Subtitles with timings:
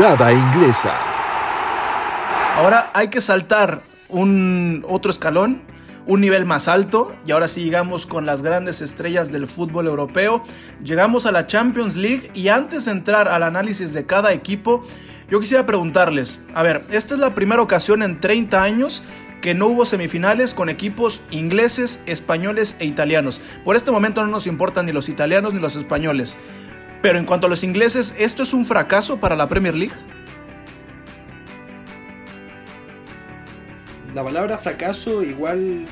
[0.00, 0.94] Inglesa.
[2.56, 5.62] Ahora hay que saltar un otro escalón,
[6.06, 10.44] un nivel más alto y ahora sí llegamos con las grandes estrellas del fútbol europeo.
[10.84, 14.84] Llegamos a la Champions League y antes de entrar al análisis de cada equipo,
[15.30, 19.02] yo quisiera preguntarles, a ver, esta es la primera ocasión en 30 años
[19.40, 23.40] que no hubo semifinales con equipos ingleses, españoles e italianos.
[23.64, 26.36] Por este momento no nos importan ni los italianos ni los españoles.
[27.00, 29.94] Pero en cuanto a los ingleses, ¿esto es un fracaso para la Premier League?
[34.14, 35.86] La palabra fracaso igual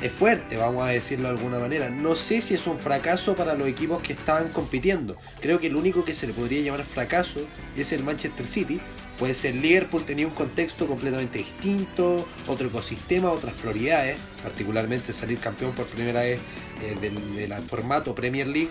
[0.00, 1.90] es fuerte, vamos a decirlo de alguna manera.
[1.90, 5.16] No sé si es un fracaso para los equipos que estaban compitiendo.
[5.40, 7.40] Creo que el único que se le podría llamar fracaso
[7.76, 8.80] es el Manchester City.
[9.18, 15.72] Puede ser Liverpool tenía un contexto completamente distinto, otro ecosistema, otras prioridades, particularmente salir campeón
[15.72, 16.38] por primera vez
[16.82, 18.70] eh, del, formato Premier League.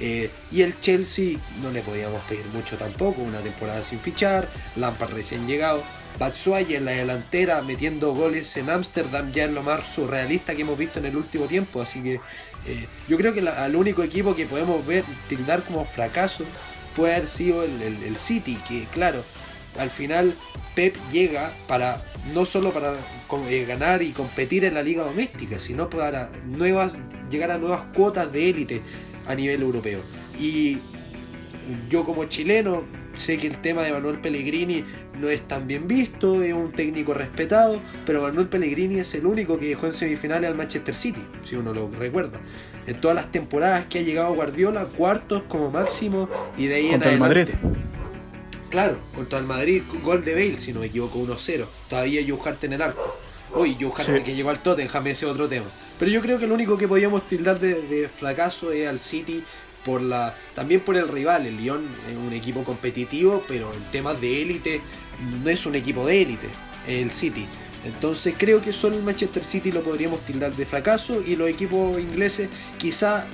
[0.00, 5.12] Eh, y el Chelsea no le podíamos pedir mucho tampoco, una temporada sin fichar, Lampard
[5.12, 5.82] recién llegado.
[6.18, 10.78] Batshuayi en la delantera metiendo goles en Ámsterdam ya es lo más surrealista que hemos
[10.78, 11.82] visto en el último tiempo.
[11.82, 16.44] Así que eh, yo creo que el único equipo que podemos ver tildar como fracaso
[16.94, 19.24] puede haber sido el, City, que claro,
[19.78, 20.34] al final
[20.76, 22.00] Pep llega para
[22.32, 22.94] no solo para
[23.48, 26.92] eh, ganar y competir en la liga doméstica, sino para nuevas,
[27.28, 28.82] llegar a nuevas cuotas de élite
[29.26, 30.00] a nivel europeo.
[30.38, 30.78] Y
[31.88, 34.84] yo como chileno sé que el tema de Manuel Pellegrini
[35.20, 39.58] no es tan bien visto, es un técnico respetado, pero Manuel Pellegrini es el único
[39.58, 42.40] que dejó en semifinales al Manchester City, si uno lo recuerda.
[42.86, 47.10] En todas las temporadas que ha llegado Guardiola, cuartos como máximo y de ahí contra
[47.10, 47.48] en el Madrid.
[48.70, 51.64] Claro, contra el Madrid, gol de Bale, si no me equivoco, 1-0.
[51.88, 53.16] Todavía Joe en el arco.
[53.54, 55.66] Uy, Joe que llegó al Tottenham, ese otro tema.
[56.04, 59.42] Pero yo creo que lo único que podíamos tildar de, de fracaso es al City
[59.86, 60.02] por
[60.54, 61.46] también por el rival.
[61.46, 61.82] El Lyon
[62.26, 64.82] un equipo competitivo, pero en temas de élite
[65.42, 66.48] no es un equipo de élite,
[66.86, 67.46] el City.
[67.86, 71.98] Entonces creo que solo el Manchester City lo podríamos tildar de fracaso y los equipos
[71.98, 73.24] ingleses quizá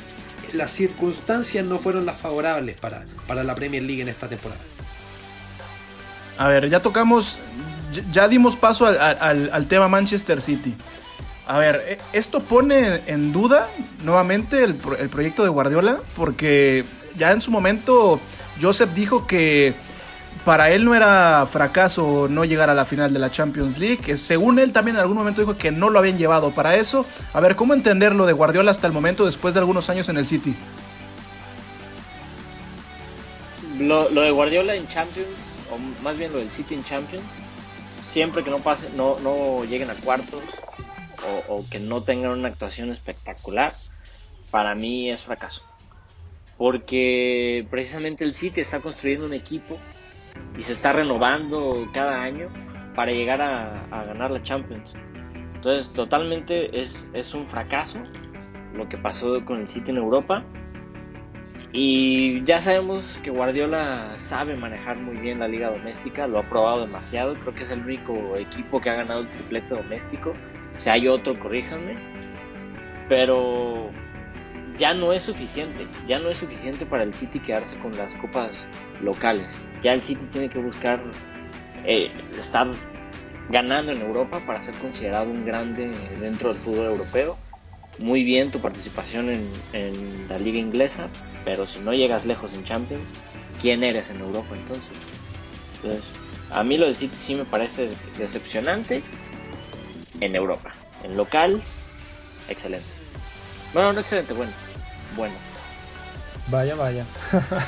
[0.53, 4.61] las circunstancias no fueron las favorables para, para la Premier League en esta temporada.
[6.39, 7.37] A ver, ya tocamos,
[8.13, 10.77] ya dimos paso al, tema Manchester City.
[11.51, 13.67] A ver, e, esto pone en duda
[14.05, 16.85] nuevamente el, el proyecto de Guardiola porque
[17.17, 18.21] ya en su momento
[18.63, 19.75] Joseph dijo que
[20.45, 24.17] para él no era fracaso no llegar a la final de la Champions League.
[24.17, 27.05] Según él también en algún momento dijo que no lo habían llevado para eso.
[27.33, 30.19] A ver, ¿cómo entender lo de Guardiola hasta el momento después de algunos años en
[30.19, 30.55] el City?
[33.81, 35.27] Lo, de Guardiola en Champions,
[35.73, 37.25] o más bien lo del City en Champions,
[38.09, 40.45] siempre que no pase, no, no lleguen a cuartos
[41.49, 43.73] o, que no tengan una actuación espectacular,
[44.51, 45.63] para mí es fracaso.
[46.57, 49.79] Porque precisamente el City está construyendo un equipo
[50.59, 52.49] y se está renovando cada año
[52.95, 54.95] para llegar a, ganar la Champions.
[55.55, 57.99] Entonces, totalmente es, es, un fracaso
[58.75, 60.45] lo que pasó con el City en Europa.
[61.73, 66.81] Y ya sabemos que Guardiola sabe manejar muy bien la liga doméstica, lo ha probado
[66.81, 67.35] demasiado.
[67.35, 70.33] Creo que es el único equipo que ha ganado el triplete doméstico.
[70.79, 71.93] Si hay otro, corríjanme.
[73.09, 73.91] Pero
[74.79, 78.67] ya no es suficiente, ya no es suficiente para el City quedarse con las copas
[79.03, 79.55] locales.
[79.83, 81.03] Ya el City tiene que buscar
[81.85, 82.71] eh, estar
[83.51, 87.37] ganando en Europa para ser considerado un grande dentro del fútbol europeo.
[87.99, 89.29] Muy bien tu participación
[89.75, 91.09] en, la liga inglesa,
[91.45, 93.03] pero si no llegas lejos en Champions,
[93.61, 94.91] ¿quién eres en Europa entonces?
[95.77, 96.05] Entonces,
[96.51, 99.03] a mí lo del City sí me parece decepcionante
[100.21, 100.73] en Europa.
[101.05, 101.63] En local,
[102.49, 102.87] excelente.
[103.73, 104.53] Bueno, no excelente, bueno
[105.17, 105.35] bueno.
[106.49, 107.05] Vaya, vaya.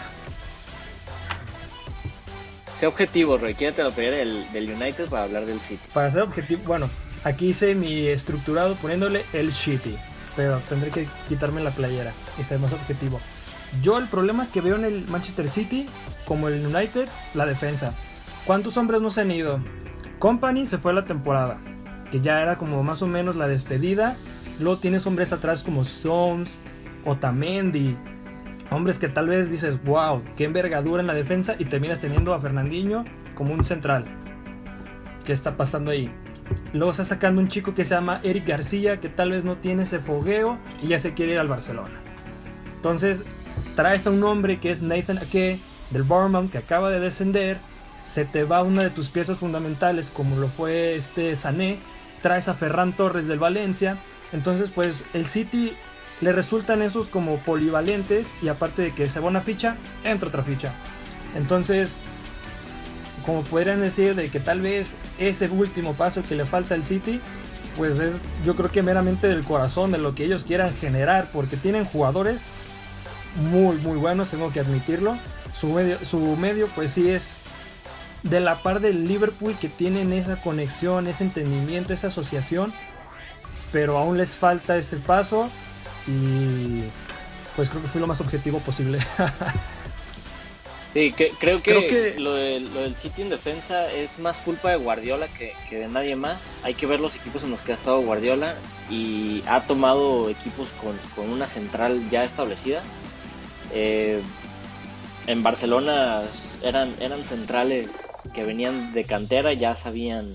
[2.79, 3.55] sé objetivo, Roy.
[3.55, 5.83] Quédate lo peor del, del United para hablar del City.
[5.93, 6.89] Para ser objetivo, bueno,
[7.25, 9.97] aquí hice mi estructurado poniéndole el City.
[10.35, 13.21] Pero tendré que quitarme la playera y ser más objetivo.
[13.83, 15.87] Yo el problema que veo en el Manchester City,
[16.27, 17.95] como el United, la defensa.
[18.47, 19.61] ¿Cuántos hombres no se han ido?
[20.19, 21.59] Company se fue la temporada,
[22.13, 24.17] que ya era como más o menos la despedida.
[24.61, 26.59] Luego tienes hombres atrás como Stones,
[27.07, 27.97] Otamendi,
[28.71, 32.39] hombres que tal vez dices, wow, qué envergadura en la defensa y terminas teniendo a
[32.39, 33.05] Fernandinho
[33.35, 34.05] como un central.
[35.25, 36.11] ¿Qué está pasando ahí?
[36.75, 39.85] Luego está sacando un chico que se llama Eric García, que tal vez no tiene
[39.85, 41.99] ese fogueo y ya se quiere ir al Barcelona.
[42.77, 43.25] Entonces,
[43.75, 45.61] traes a un hombre que es Nathan Ake
[45.91, 47.57] del Bournemouth que acaba de descender,
[48.07, 51.79] se te va una de tus piezas fundamentales como lo fue este Sané,
[52.23, 53.97] traes a Ferran Torres del Valencia,
[54.33, 55.75] entonces pues el City
[56.21, 60.43] le resultan esos como polivalentes y aparte de que se va una ficha, entra otra
[60.43, 60.73] ficha.
[61.37, 61.95] Entonces,
[63.27, 67.21] como podrían decir de que tal vez ese último paso que le falta al City,
[67.77, 68.15] pues es
[68.45, 72.41] yo creo que meramente del corazón, de lo que ellos quieran generar, porque tienen jugadores
[73.51, 75.17] muy muy buenos, tengo que admitirlo.
[75.59, 77.39] Su medio, su medio pues sí es
[78.23, 82.73] de la par del Liverpool que tienen esa conexión, ese entendimiento, esa asociación,
[83.73, 85.51] pero aún les falta ese paso
[86.07, 86.83] y
[87.57, 88.99] pues creo que fue lo más objetivo posible.
[90.93, 95.55] Sí, que, creo, que Lo, del City en defensa es más culpa de Guardiola que,
[95.71, 96.39] de nadie más.
[96.65, 98.57] Hay que ver los equipos en los que ha estado Guardiola
[98.91, 100.69] y ha tomado equipos
[101.15, 102.83] con, una central ya establecida.
[103.73, 104.21] Eh,
[105.27, 106.25] en Barcelona
[106.63, 107.89] eran, eran centrales
[108.33, 110.29] que venían de cantera, ya sabían,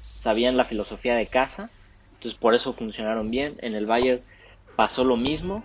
[0.00, 1.70] sabían la filosofía de casa,
[2.14, 3.56] entonces por eso funcionaron bien.
[3.60, 4.22] En el Bayern
[4.76, 5.62] pasó lo mismo,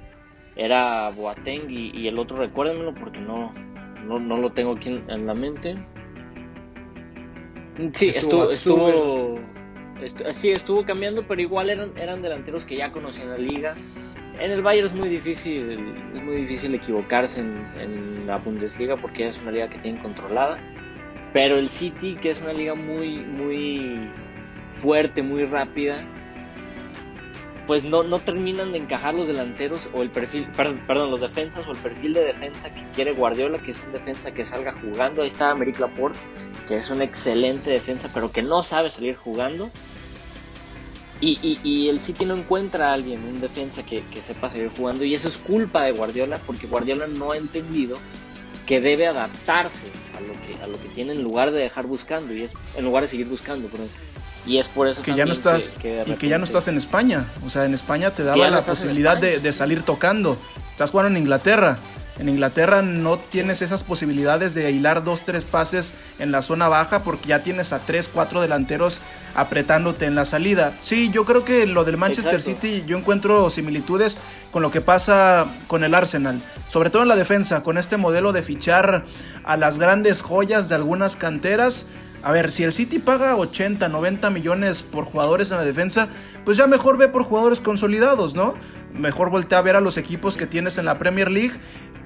[0.55, 3.53] era Boateng y, el otro, recuérdenmelo porque no,
[4.05, 5.77] no, lo tengo aquí en, la mente.
[7.93, 9.39] Sí, estuvo, estuvo,
[10.33, 13.75] sí, estuvo cambiando, pero igual eran, eran delanteros que ya conocían la liga.
[14.39, 19.27] En el Bayern es muy difícil, es muy difícil equivocarse en, en la Bundesliga porque
[19.27, 20.57] es una liga que tienen controlada.
[21.33, 24.09] Pero el City, que es una liga muy, muy
[24.81, 26.05] fuerte, muy rápida,
[27.67, 31.71] pues no, no terminan de encajar los delanteros o el perfil, perdón, los defensas o
[31.71, 35.21] el perfil de defensa que quiere Guardiola, que es un defensa que salga jugando.
[35.21, 36.17] Ahí está Americ Laporte,
[36.67, 39.69] que es una excelente defensa, pero que no sabe salir jugando.
[41.19, 45.03] Y, y, el City no encuentra a alguien, un defensa que, que sepa seguir jugando.
[45.03, 47.97] Y eso es culpa de Guardiola, porque Guardiola no ha entendido
[48.67, 52.33] que debe adaptarse a lo que, a lo que tiene en lugar de dejar buscando,
[52.33, 53.69] y es en lugar de seguir buscando.
[54.45, 55.73] Y es por eso que ya no estás
[56.05, 57.25] y que ya no estás en España.
[57.45, 60.37] O sea, en España te daba la posibilidad de, de, salir tocando.
[60.71, 61.77] Estás jugando en Inglaterra.
[62.19, 67.03] En Inglaterra no tienes esas posibilidades de hilar dos, tres pases en la zona baja
[67.03, 69.01] porque ya tienes a tres, cuatro delanteros
[69.35, 70.73] apretándote en la salida.
[70.81, 74.19] Sí, yo creo que lo del Manchester City yo encuentro similitudes
[74.51, 78.33] con lo que pasa con el Arsenal, sobre todo en la defensa, con este modelo
[78.33, 79.05] de fichar
[79.43, 81.85] a las grandes joyas de algunas canteras.
[82.23, 86.09] A ver, si el City paga 80, 90 millones por jugadores en la defensa,
[86.45, 88.55] pues ya mejor ve por jugadores consolidados, ¿no?
[88.91, 91.53] Mejor voltea a ver a los equipos que tienes en la Premier League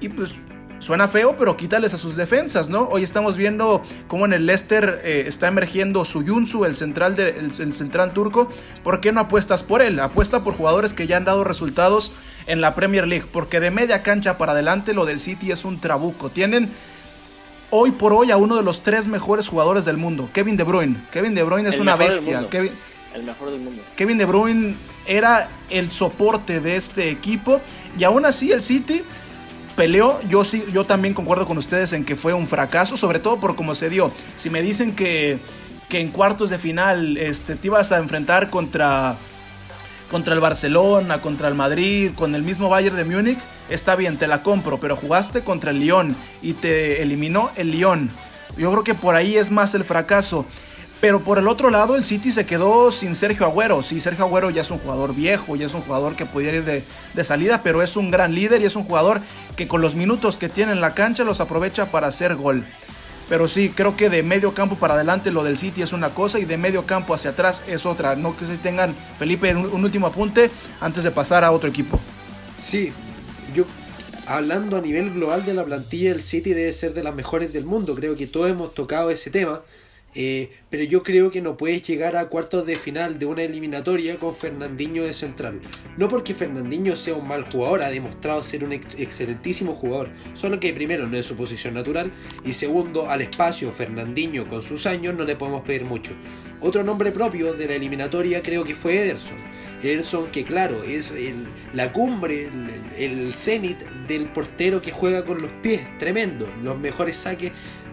[0.02, 0.34] y pues
[0.80, 2.88] suena feo, pero quítales a sus defensas, ¿no?
[2.88, 8.12] Hoy estamos viendo cómo en el Leicester eh, está emergiendo Suyunsu, el central, el, central
[8.12, 8.48] turco.
[8.82, 10.00] ¿Por qué no apuestas por él?
[10.00, 12.10] Apuesta por jugadores que ya han dado resultados
[12.46, 15.78] en la Premier League, porque de media cancha para adelante lo del City es un
[15.78, 16.30] trabuco.
[16.30, 16.68] Tienen
[17.70, 20.96] hoy por hoy a uno de los tres mejores jugadores del mundo, Kevin De Bruyne.
[21.12, 22.48] Kevin De Bruyne es una bestia.
[22.50, 22.72] Kevin,
[23.14, 23.82] el mejor del mundo.
[23.94, 24.74] Kevin De Bruyne
[25.06, 27.60] era el soporte de este equipo
[27.96, 29.02] y aún así el City
[29.76, 33.38] peleó, yo sí, yo también concuerdo con ustedes en que fue un fracaso, sobre todo
[33.38, 34.12] por cómo se dio.
[34.36, 35.38] Si me dicen que,
[35.88, 39.16] que en cuartos de final este, te ibas a enfrentar contra,
[40.10, 43.38] contra el Barcelona, contra el Madrid, con el mismo Bayern de Múnich,
[43.68, 48.10] está bien, te la compro, pero jugaste contra el Lyon y te eliminó el Lyon.
[48.56, 50.44] Yo creo que por ahí es más el fracaso.
[51.02, 53.82] Pero por el otro lado, el City se quedó sin Sergio Agüero.
[53.82, 56.64] Sí, Sergio Agüero ya es un jugador viejo, ya es un jugador que pudiera ir
[56.64, 59.20] de, salida, pero es un gran líder y es un jugador
[59.56, 62.64] que con los minutos que tiene en la cancha los aprovecha para hacer gol.
[63.28, 66.38] Pero sí, creo que de medio campo para adelante lo del City es una cosa
[66.38, 68.14] y de medio campo hacia atrás es otra.
[68.14, 71.98] No que se tengan, Felipe, un, último apunte antes de pasar a otro equipo.
[72.60, 72.92] Sí,
[73.52, 73.64] yo
[74.24, 77.66] hablando a nivel global de la plantilla, el City debe ser de las mejores del
[77.66, 77.96] mundo.
[77.96, 79.62] Creo que todos hemos tocado ese tema.
[80.14, 84.16] Eh, pero yo creo que no puedes llegar a cuartos de final de una eliminatoria
[84.16, 85.60] con Fernandinho de central.
[85.96, 90.10] No porque Fernandinho sea un mal jugador, ha demostrado ser un excelentísimo jugador.
[90.34, 92.12] Solo que primero no es su posición natural
[92.44, 96.12] y segundo al espacio Fernandinho con sus años no le podemos pedir mucho.
[96.60, 99.38] Otro nombre propio de la eliminatoria creo que fue Ederson.
[99.82, 101.12] Ederson que claro es
[101.74, 102.48] la cumbre,
[102.96, 107.50] el cenit del portero que juega con los pies, tremendo, los mejores saques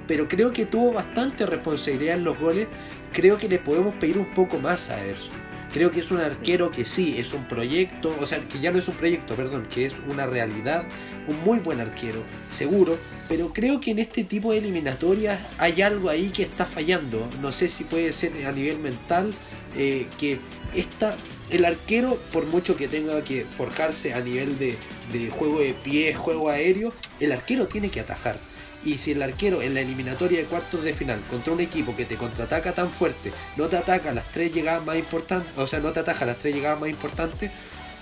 [0.09, 2.67] pero creo que tuvo bastante responsabilidad en los goles.
[3.13, 5.37] Creo que le podemos pedir un poco más a Erson.
[5.71, 8.79] Creo que es un arquero que sí, es un proyecto, o sea, que ya no
[8.79, 10.85] es un proyecto, perdón, que es una realidad,
[11.27, 12.97] un muy buen arquero, seguro,
[13.27, 17.29] pero creo que en este tipo de eliminatorias hay algo ahí que está fallando.
[17.39, 19.31] No sé si puede ser a nivel mental,
[19.77, 20.39] eh, que
[20.73, 21.15] esta,
[21.51, 24.75] el arquero, por mucho que tenga que forjarse a nivel de,
[25.13, 28.48] de juego de pie, juego aéreo, el arquero tiene que atajar
[28.83, 32.05] y si el arquero en la eliminatoria de cuartos de final contra un equipo que
[32.05, 35.91] te contraataca tan fuerte, no te ataca las tres llegadas más importantes, o sea, no
[35.91, 37.51] te ataca las tres llegadas más importantes,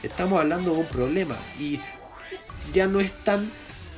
[0.03, 1.35] estamos hablando de un problema.
[1.59, 1.79] Y
[2.73, 3.49] ya no es tan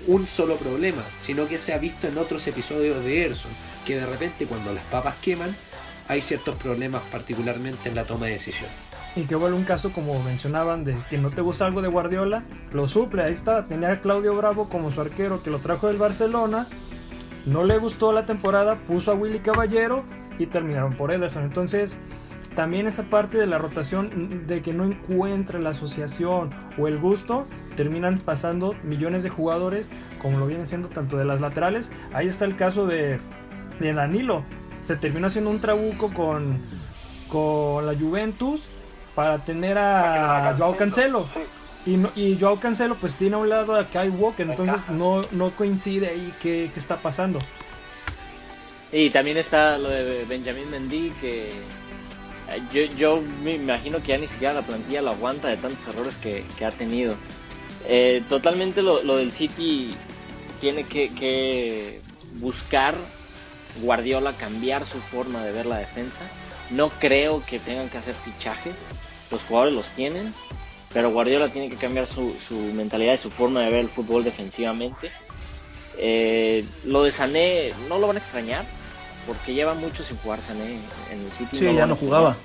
[0.08, 3.52] un solo problema, sino que se ha visto en otros episodios de Erson,
[3.86, 5.56] que de repente cuando las papas queman,
[6.08, 8.89] hay ciertos problemas particularmente en la toma de decisiones.
[9.16, 12.44] Y que vuelve un caso como mencionaban de que no te gusta algo de Guardiola,
[12.74, 15.98] lo suple, ahí está, tenía a Claudio Bravo como su arquero que lo trajo del
[15.98, 16.68] Barcelona,
[17.46, 20.04] no le gustó la temporada, puso a Willy Caballero
[20.38, 21.44] y terminaron por Ederson.
[21.44, 22.00] Entonces,
[22.56, 27.48] también esa parte de la rotación de que no encuentra la asociación o el gusto,
[27.76, 31.92] terminan pasando millones de jugadores, como lo vienen siendo tanto de las laterales.
[32.14, 33.20] Ahí está el caso de,
[33.80, 34.44] de Danilo.
[34.82, 36.58] Se terminó haciendo un trabuco con,
[37.30, 38.68] con la Juventus
[39.16, 41.28] para tener a Joao Cancelo.
[41.86, 45.26] Y, no, y Joao Cancelo pues tiene a un lado a Kai Walker, entonces no,
[45.32, 47.40] no coincide ahí qué, qué está pasando.
[48.92, 54.18] Y también está lo de Benjamin Mendy, que eh, yo, yo me imagino que ya
[54.18, 57.16] ni siquiera la plantilla lo aguanta de tantos errores que, que ha tenido.
[57.88, 59.96] Eh, totalmente lo, lo, del City
[60.60, 62.02] tiene que, que,
[62.40, 62.96] buscar
[63.82, 66.22] Guardiola cambiar su forma de ver la defensa.
[66.72, 68.76] No creo que tengan que hacer fichajes,
[69.32, 70.34] los jugadores los tienen,
[70.94, 74.24] pero Guardiola tiene que cambiar su, su mentalidad y su forma de ver el fútbol
[74.24, 75.12] defensivamente.
[75.98, 78.66] Eh, lo de Sané no lo van a extrañar,
[79.28, 80.80] porque lleva mucho sin jugar Sané
[81.12, 81.58] en el City.
[81.58, 82.36] Sí, no ya no jugaba.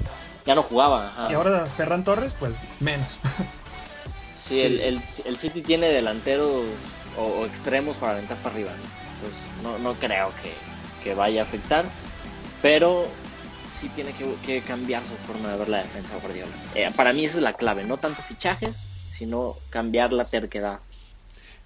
[0.44, 1.08] Ya no jugaba.
[1.08, 1.28] Ajá.
[1.30, 3.18] Y ahora Ferran Torres, pues menos.
[4.36, 4.60] Sí, sí.
[4.60, 6.64] El, el, el, City tiene delanteros
[7.16, 8.72] o, o, extremos para aventar para arriba.
[8.72, 9.04] ¿no?
[9.22, 10.52] Pues no, no creo que,
[11.02, 11.86] que, vaya a afectar,
[12.60, 13.06] pero
[13.84, 16.52] sí tiene que, que, cambiar su forma de ver la defensa Guardiola.
[16.74, 20.80] Eh, para mí esa es la clave, no tanto fichajes, sino cambiar la terquedad.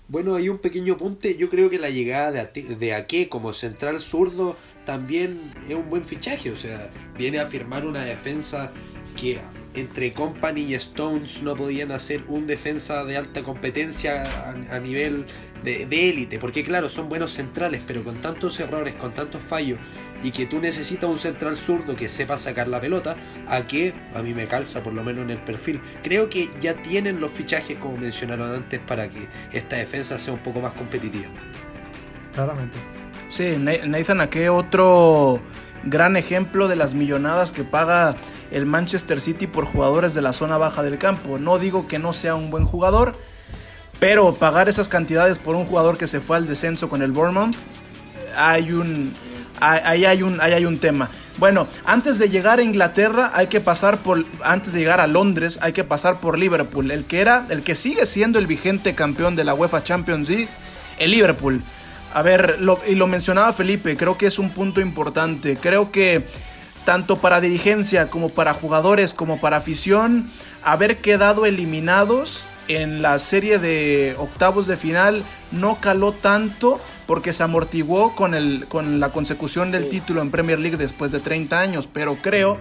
[0.09, 1.37] Bueno, hay un pequeño apunte.
[1.37, 4.57] Yo creo que la llegada de, de Ake como central zurdo
[4.87, 6.51] también es un buen fichaje.
[6.51, 8.73] O sea, viene a firmar una defensa
[9.17, 9.39] que
[9.75, 15.27] entre Company y Stones no podían hacer un defensa de alta competencia a, a nivel
[15.63, 16.39] de élite.
[16.39, 19.79] Porque claro, son buenos centrales, pero con tantos errores, con tantos fallos,
[20.23, 24.23] y que tú necesitas un central zurdo que sepa sacar la pelota, a que a
[24.23, 25.81] mí me calza por lo menos en el perfil.
[26.03, 30.41] Creo que ya tienen los fichajes, como mencionaron antes, para que esta defensa sea un
[30.41, 31.29] poco más competitiva.
[32.35, 32.79] Claramente.
[33.29, 35.41] Sí, Nathan Ake, otro
[35.85, 38.17] gran ejemplo de las millonadas que paga
[38.51, 41.39] el Manchester City por jugadores de la zona baja del campo.
[41.39, 43.15] No digo que no sea un buen jugador,
[44.01, 47.57] pero pagar esas cantidades por un jugador que se fue al descenso con el Bournemouth,
[48.37, 49.13] hay un,
[49.61, 51.11] ahí hay un, ahí hay un tema.
[51.39, 55.59] Bueno, antes de llegar a Inglaterra hay que pasar por, antes de llegar a Londres
[55.63, 59.37] hay que pasar por Liverpool, el que era, el que sigue siendo el vigente campeón
[59.37, 60.49] de la UEFA Champions League,
[60.99, 61.63] el Liverpool.
[62.15, 65.57] A ver, lo, y lo mencionaba Felipe, creo que es un punto importante.
[65.57, 66.25] Creo que
[66.85, 70.31] tanto para dirigencia como para jugadores como para afición,
[70.65, 77.43] haber quedado eliminados en la serie de octavos de final no caló tanto porque se
[77.43, 79.91] amortiguó con, el, con la consecución del sí.
[79.91, 82.59] título en Premier League después de 30 años, pero creo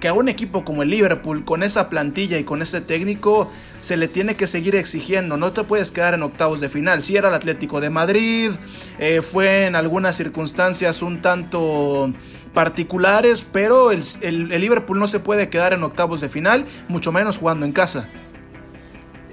[0.00, 3.50] que a un equipo como el Liverpool, con esa plantilla y con ese técnico,
[3.80, 5.36] se le tiene que seguir exigiendo.
[5.36, 7.02] No te puedes quedar en octavos de final.
[7.02, 8.52] Si sí era el Atlético de Madrid,
[8.98, 12.12] eh, fue en algunas circunstancias un tanto
[12.54, 17.10] particulares, pero el, el, el Liverpool no se puede quedar en octavos de final, mucho
[17.10, 18.08] menos jugando en casa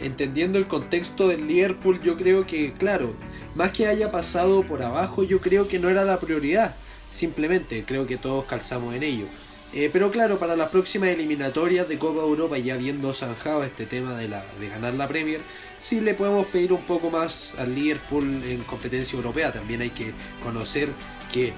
[0.05, 3.13] entendiendo el contexto del Liverpool, yo creo que, claro,
[3.55, 6.75] más que haya pasado por abajo, yo creo que no era la prioridad.
[7.09, 9.25] Simplemente creo que todos calzamos en ello.
[9.73, 14.15] Eh, pero claro, para las próximas eliminatorias de Copa Europa, ya viendo zanjado este tema
[14.15, 15.41] de, la, de ganar la Premier,
[15.81, 19.51] sí le podemos pedir un poco más al Liverpool en competencia europea.
[19.51, 20.89] También hay que conocer
[21.33, 21.53] que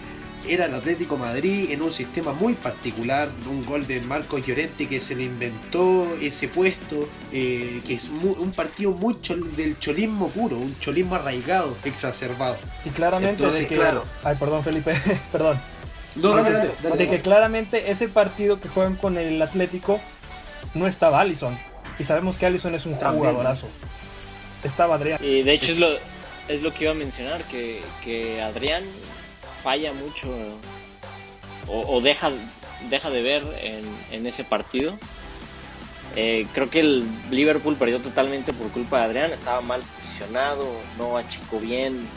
[0.49, 5.01] era el Atlético Madrid en un sistema muy particular, un gol de Marcos Llorente que
[5.01, 10.29] se le inventó ese puesto, eh, que es muy, un partido muy chol, del cholismo
[10.29, 12.57] puro, un cholismo arraigado, exacerbado.
[12.85, 14.03] Y claramente, Entonces, de que, claro.
[14.23, 14.93] ay, perdón Felipe,
[15.31, 15.59] perdón.
[16.15, 19.41] No, de, dale, que, dale, dale, de que claramente ese partido que juegan con el
[19.41, 19.99] Atlético
[20.73, 21.57] no estaba Allison.
[21.99, 23.67] Y sabemos que Allison es un jugadorazo.
[24.63, 25.19] Estaba Adrián.
[25.23, 25.89] Y de hecho es lo,
[26.47, 28.83] es lo que iba a mencionar, que, que Adrián
[29.67, 30.29] falla mucho
[31.67, 32.31] o, deja,
[32.89, 33.43] deja de ver
[34.13, 34.93] en, ese partido.
[36.15, 40.65] Eh, creo que el Liverpool perdió totalmente por culpa de Adrián, estaba mal posicionado,
[40.97, 42.07] no achicó bien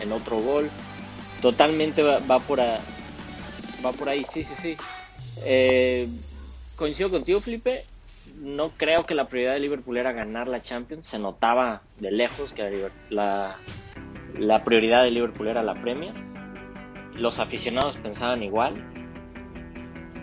[0.00, 0.70] en, otro gol.
[1.42, 4.76] Totalmente va, por va por ahí, sí, sí, sí.
[5.44, 6.08] Eh,
[6.76, 7.84] coincido contigo, Felipe.
[8.40, 11.06] No creo que la prioridad de Liverpool era ganar la Champions.
[11.06, 13.58] Se notaba de lejos que la,
[14.38, 16.33] la prioridad de Liverpool era la Premier
[17.14, 18.74] los aficionados pensaban igual.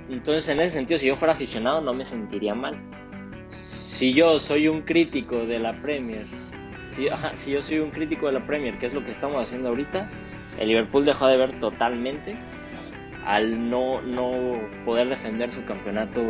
[0.10, 2.76] Entonces, en ese sentido, si yo fuera aficionado, no me sentiría mal.
[3.50, 6.26] Si yo soy un crítico de la Premier
[7.36, 10.10] si, yo soy un crítico de la Premier, que es lo que estamos haciendo ahorita,
[10.60, 12.36] el Liverpool dejó de ver totalmente
[13.26, 14.32] al no, no
[14.86, 16.22] poder defender su campeonato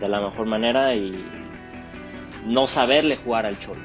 [0.00, 1.10] de la mejor manera y
[2.46, 3.80] no saberle jugar al Cholo.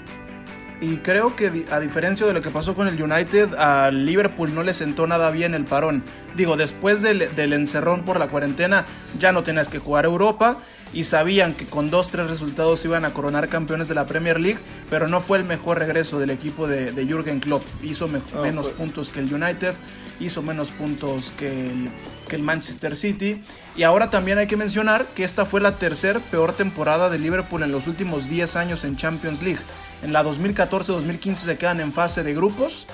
[0.80, 4.62] Y creo que a diferencia de lo que pasó con el United, al Liverpool no
[4.62, 6.04] le sentó nada bien el parón.
[6.36, 8.86] Digo, después del, del, encerrón por la cuarentena
[9.18, 10.60] ya no tenías que jugar Europa
[10.94, 14.60] y sabían que con dos, tres resultados iban a coronar campeones de la Premier League,
[14.90, 17.64] pero no fue el mejor regreso del equipo de, de Jürgen Klopp.
[17.84, 19.74] Hizo menos puntos que el United,
[20.20, 21.90] hizo menos puntos que el,
[22.28, 23.42] que el Manchester City.
[23.76, 27.64] Y ahora también hay que mencionar que esta fue la tercer peor temporada de Liverpool
[27.64, 29.62] en los últimos 10 años en Champions League.
[30.04, 32.86] En la 2014-2015 se quedan en fase de grupos,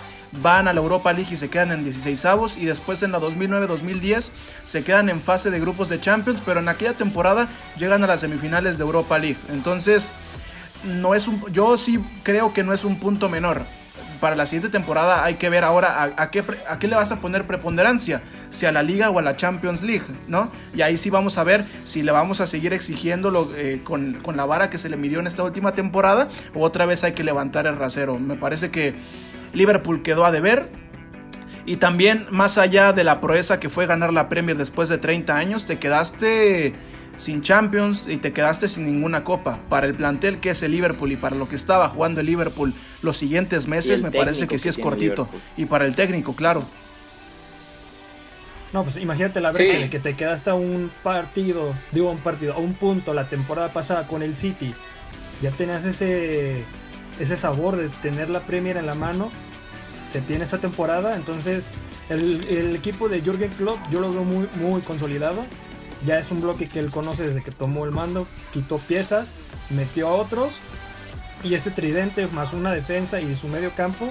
[0.41, 3.19] van a la Europa League y se quedan en 16 avos y después en la
[3.19, 4.29] 2009-2010
[4.65, 8.21] se quedan en fase de grupos de Champions, pero en aquella temporada llegan a las
[8.21, 9.37] semifinales de Europa League.
[9.49, 10.11] Entonces,
[10.85, 13.61] no es un, yo sí creo que no es un punto menor.
[14.19, 17.11] Para la siguiente temporada hay que ver ahora a, a, qué, a qué le vas
[17.11, 18.21] a poner preponderancia,
[18.53, 20.49] si a la Liga o a la Champions League, ¿no?
[20.73, 24.37] Y ahí sí vamos a ver si le vamos a seguir exigiéndolo eh, con, con
[24.37, 27.23] la vara que se le midió en esta última temporada o otra vez hay que
[27.23, 28.19] levantar el rasero.
[28.19, 28.93] Me parece que
[29.53, 30.69] Liverpool quedó a deber.
[31.65, 35.37] Y también, más allá de la proeza que fue ganar la Premier después de 30
[35.37, 36.73] años, te quedaste
[37.15, 39.59] sin Champions y te quedaste sin ninguna copa.
[39.69, 42.73] Para el plantel que es el Liverpool y para lo que estaba jugando el Liverpool
[43.01, 45.29] los siguientes meses, me parece que sí es cortito.
[45.55, 46.65] Y para el técnico, claro.
[48.73, 49.87] No, pues imagínate la sí.
[49.89, 54.07] que te quedaste a un partido, digo un partido, a un punto la temporada pasada
[54.07, 54.73] con el City.
[55.41, 56.63] Ya tenías ese
[57.19, 59.31] ese sabor de tener la Premier en la mano.
[60.11, 61.65] Se tiene esta temporada, entonces
[62.09, 65.45] el, el equipo de Jürgen Klopp yo lo veo muy, muy consolidado.
[66.05, 69.27] Ya es un bloque que él conoce desde que tomó el mando, quitó piezas,
[69.69, 70.53] metió a otros.
[71.43, 74.09] Y este tridente más una defensa y su medio campo,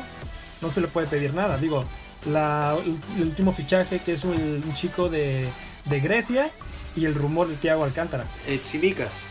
[0.60, 1.56] no se le puede pedir nada.
[1.58, 1.84] Digo,
[2.26, 2.76] la,
[3.16, 5.48] el último fichaje que es un, chico de,
[5.86, 6.50] Grecia
[6.96, 8.24] y el rumor de Thiago Alcántara.
[8.46, 9.22] Etzimicas,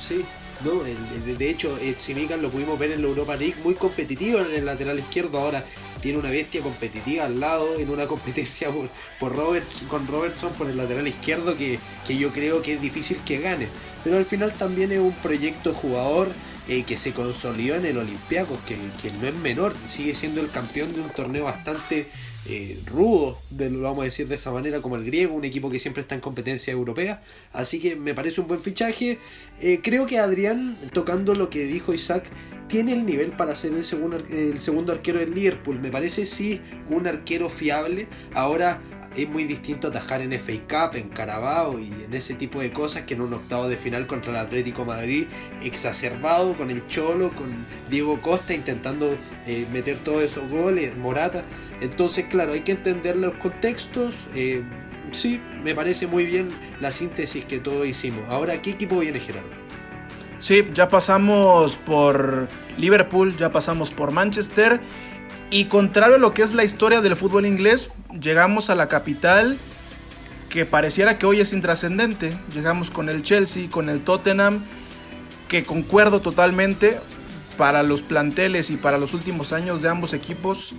[0.00, 0.24] sí.
[0.64, 4.64] No, de hecho, Etzimicas lo pudimos ver en la Europa League muy competitivo en el
[4.64, 5.38] lateral izquierdo.
[5.38, 5.62] Ahora
[6.00, 8.88] tiene una bestia competitiva al lado en una competencia por,
[9.20, 13.18] por Robert, con Robertson por el lateral izquierdo que, que, yo creo que es difícil
[13.26, 13.68] que gane.
[14.02, 16.28] Pero al final también es un proyecto jugador
[16.66, 20.92] que se consolidó en el Olympiacos, que, que, no es menor, sigue siendo el campeón
[20.92, 22.08] de un torneo bastante
[22.48, 25.80] eh, rudo, de, vamos a decir de esa manera, como el griego, un equipo que
[25.80, 27.20] siempre está en competencia europea.
[27.52, 29.18] Así que me parece un buen fichaje.
[29.60, 32.24] Eh, creo que Adrián, tocando lo que dijo Isaac,
[32.68, 35.80] tiene el nivel para ser el segundo, el segundo arquero del Liverpool.
[35.80, 38.06] Me parece sí un arquero fiable.
[38.32, 38.80] Ahora
[39.16, 43.02] es muy distinto atajar en FA Cup, en Carabao y en ese tipo de cosas
[43.02, 45.26] que en un octavo de final contra el Atlético Madrid
[45.62, 51.44] exacerbado con el Cholo, con Diego Costa intentando eh, meter todos esos goles, Morata.
[51.80, 54.14] Entonces, claro, hay que entender los contextos.
[54.34, 54.62] Eh,
[55.12, 56.48] sí, me parece muy bien
[56.80, 58.20] la síntesis que todos hicimos.
[58.28, 59.66] Ahora, ¿qué equipo viene Gerardo?
[60.38, 64.80] Sí, ya pasamos por Liverpool, ya pasamos por Manchester.
[65.50, 69.56] Y contrario a lo que es la historia del fútbol inglés, llegamos a la capital
[70.48, 72.36] que pareciera que hoy es intrascendente.
[72.52, 74.64] Llegamos con el Chelsea, con el Tottenham,
[75.48, 76.98] que concuerdo totalmente
[77.56, 80.74] para los planteles y para los últimos años de ambos equipos.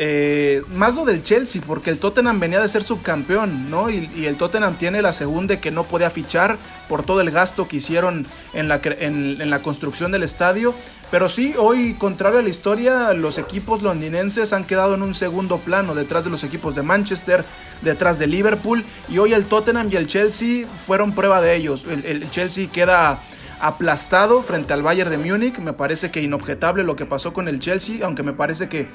[0.00, 3.90] Eh, más lo del Chelsea, porque el Tottenham venía de ser subcampeón, ¿no?
[3.90, 6.56] Y, el Tottenham tiene la segunda que no podía fichar
[6.88, 10.72] por todo el gasto que hicieron en la, en, en la construcción del estadio.
[11.10, 15.58] Pero sí, hoy, contrario a la historia, los equipos londinenses han quedado en un segundo
[15.58, 17.44] plano, detrás de los equipos de Manchester,
[17.82, 18.84] detrás de Liverpool.
[19.08, 21.84] Y hoy el Tottenham y el Chelsea fueron prueba de ellos.
[21.90, 23.18] El, el Chelsea queda
[23.60, 25.58] aplastado frente al Bayern de Múnich.
[25.58, 28.86] Me parece que inobjetable lo que pasó con el Chelsea, aunque me parece que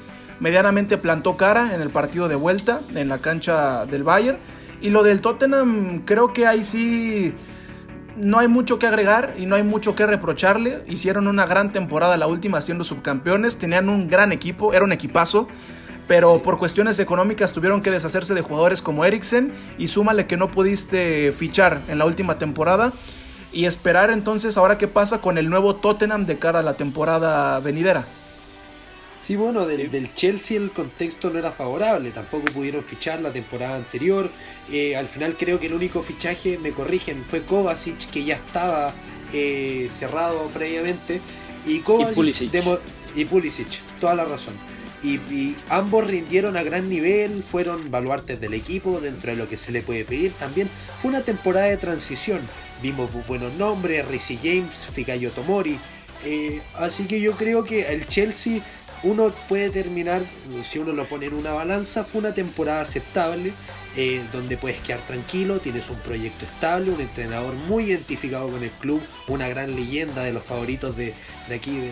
[0.44, 4.38] medianamente plantó cara en el partido de vuelta en la cancha del Bayern.
[4.82, 7.32] Y lo del Tottenham, creo que ahí sí
[8.18, 10.84] no hay mucho que agregar y no hay mucho que reprocharle.
[10.86, 15.48] Hicieron una gran temporada la última siendo subcampeones, tenían un gran equipo, era un equipazo.
[16.08, 20.48] Pero por cuestiones económicas tuvieron que deshacerse de jugadores como Eriksen y súmale que no
[20.48, 22.92] pudiste fichar en la última temporada
[23.50, 27.58] y esperar entonces ahora qué pasa con el nuevo Tottenham de cara a la temporada
[27.60, 28.04] venidera.
[29.26, 33.76] Sí, bueno, del, del, Chelsea el contexto no era favorable, tampoco pudieron fichar la temporada
[33.76, 34.30] anterior.
[34.70, 38.92] Eh, al final creo que el único fichaje, me corrigen, fue Kovacic, que ya estaba
[39.32, 41.22] eh, cerrado previamente.
[41.64, 42.50] Y, Kovacic, y Pulisic.
[42.50, 42.78] Demo,
[43.16, 44.52] y Pulisic, toda la razón.
[45.02, 49.56] Y, y, ambos rindieron a gran nivel, fueron baluartes del equipo dentro de lo que
[49.56, 50.32] se le puede pedir.
[50.32, 50.68] También
[51.00, 52.40] fue una temporada de transición.
[52.82, 55.78] Vimos buenos nombres, Rizzy James, Fikayo Tomori,
[56.26, 58.62] Eh, así que yo creo que el Chelsea
[59.04, 60.22] uno puede terminar,
[60.68, 63.52] si uno lo pone en una balanza, fue una temporada aceptable,
[63.96, 68.70] eh, donde puedes quedar tranquilo, tienes un proyecto estable, un entrenador muy identificado con el
[68.70, 71.14] club, una gran leyenda de los favoritos de,
[71.54, 71.90] aquí,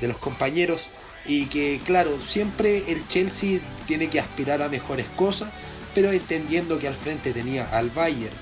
[0.00, 0.86] de los, compañeros,
[1.26, 5.50] y que claro, siempre el Chelsea tiene que aspirar a mejores cosas,
[5.94, 8.34] pero entendiendo que al frente tenía al Bayern,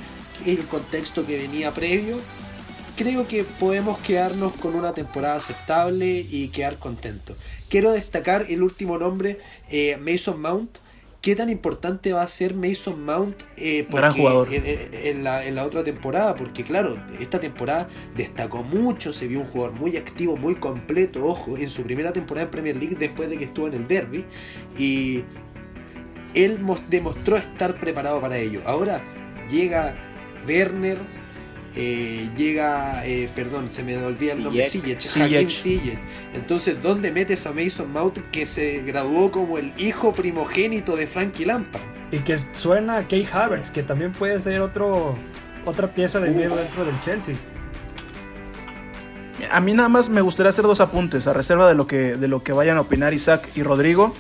[0.45, 2.21] el contexto que venía previo,
[2.97, 7.39] creo que podemos quedarnos con una temporada aceptable y quedar contentos.
[7.69, 9.39] Quiero destacar el último nombre,
[9.71, 10.79] eh, Mason Mount.
[11.21, 14.49] ¿Qué tan importante va a ser Mason Mount eh, Gran jugador.
[14.53, 16.37] En, la, en, la, otra temporada?
[16.37, 21.57] Porque claro, esta temporada destacó mucho, se vio un jugador muy activo, muy completo, ojo,
[21.57, 24.25] en su primera temporada en Premier League después de que estuvo en el Derby.
[24.79, 25.25] Y
[26.35, 28.61] él demostró estar preparado para ello.
[28.65, 29.01] Ahora
[29.51, 29.97] llega
[30.47, 30.99] Werner,
[31.79, 35.99] eh, llega, eh, perdón, se me olvida el nombre, Ziyech,
[36.33, 41.45] Entonces, ¿dónde metes a Mason Mount que se graduó como el hijo primogénito de Frankie
[41.45, 41.83] Lampard?
[42.11, 45.15] Y que suena a Kay Havertz, que también puede ser otro
[45.67, 47.35] otra pieza de miedo dentro del Chelsea.
[49.51, 52.29] A mí nada más me gustaría hacer dos apuntes a reserva de lo que, de
[52.29, 54.15] lo que vayan a opinar Isaac y Rodrigo.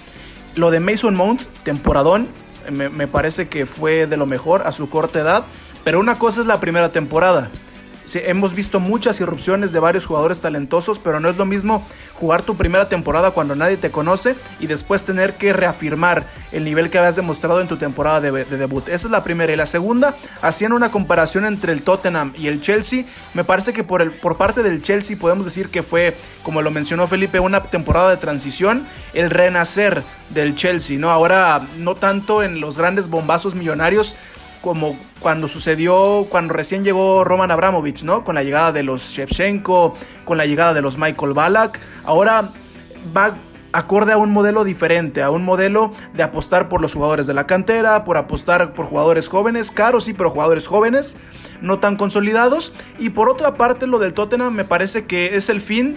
[0.56, 2.28] Lo de Mason Mount, temporadón,
[2.70, 5.44] me, me parece que fue de lo mejor a su corta edad.
[5.86, 7.48] Pero una cosa es la primera temporada.
[8.12, 12.56] hemos visto muchas irrupciones de varios jugadores talentosos, pero no es lo mismo jugar tu
[12.56, 17.14] primera temporada cuando nadie te conoce y después tener que reafirmar el nivel que habías
[17.14, 18.88] demostrado en tu temporada de, debut.
[18.88, 19.52] Esa es la primera.
[19.52, 23.84] Y la segunda, haciendo una comparación entre el Tottenham y el Chelsea, me parece que
[23.84, 27.62] por, el, por parte del Chelsea podemos decir que fue, como lo mencionó Felipe, una
[27.62, 31.10] temporada de transición, el renacer del Chelsea, ¿no?
[31.10, 34.16] Ahora no tanto en los grandes bombazos millonarios,
[34.66, 38.24] como cuando sucedió cuando recién llegó Roman Abramovich, ¿no?
[38.24, 41.78] Con la llegada de los Shevchenko, con la llegada de los Michael Ballack.
[42.02, 42.50] Ahora
[43.16, 43.36] va
[43.70, 47.46] acorde a un modelo diferente, a un modelo de apostar por los jugadores de la
[47.46, 51.16] cantera, por apostar por jugadores jóvenes, caros sí, pero jugadores jóvenes,
[51.60, 52.72] no tan consolidados.
[52.98, 55.96] Y por otra parte, lo del Tottenham me parece que es el fin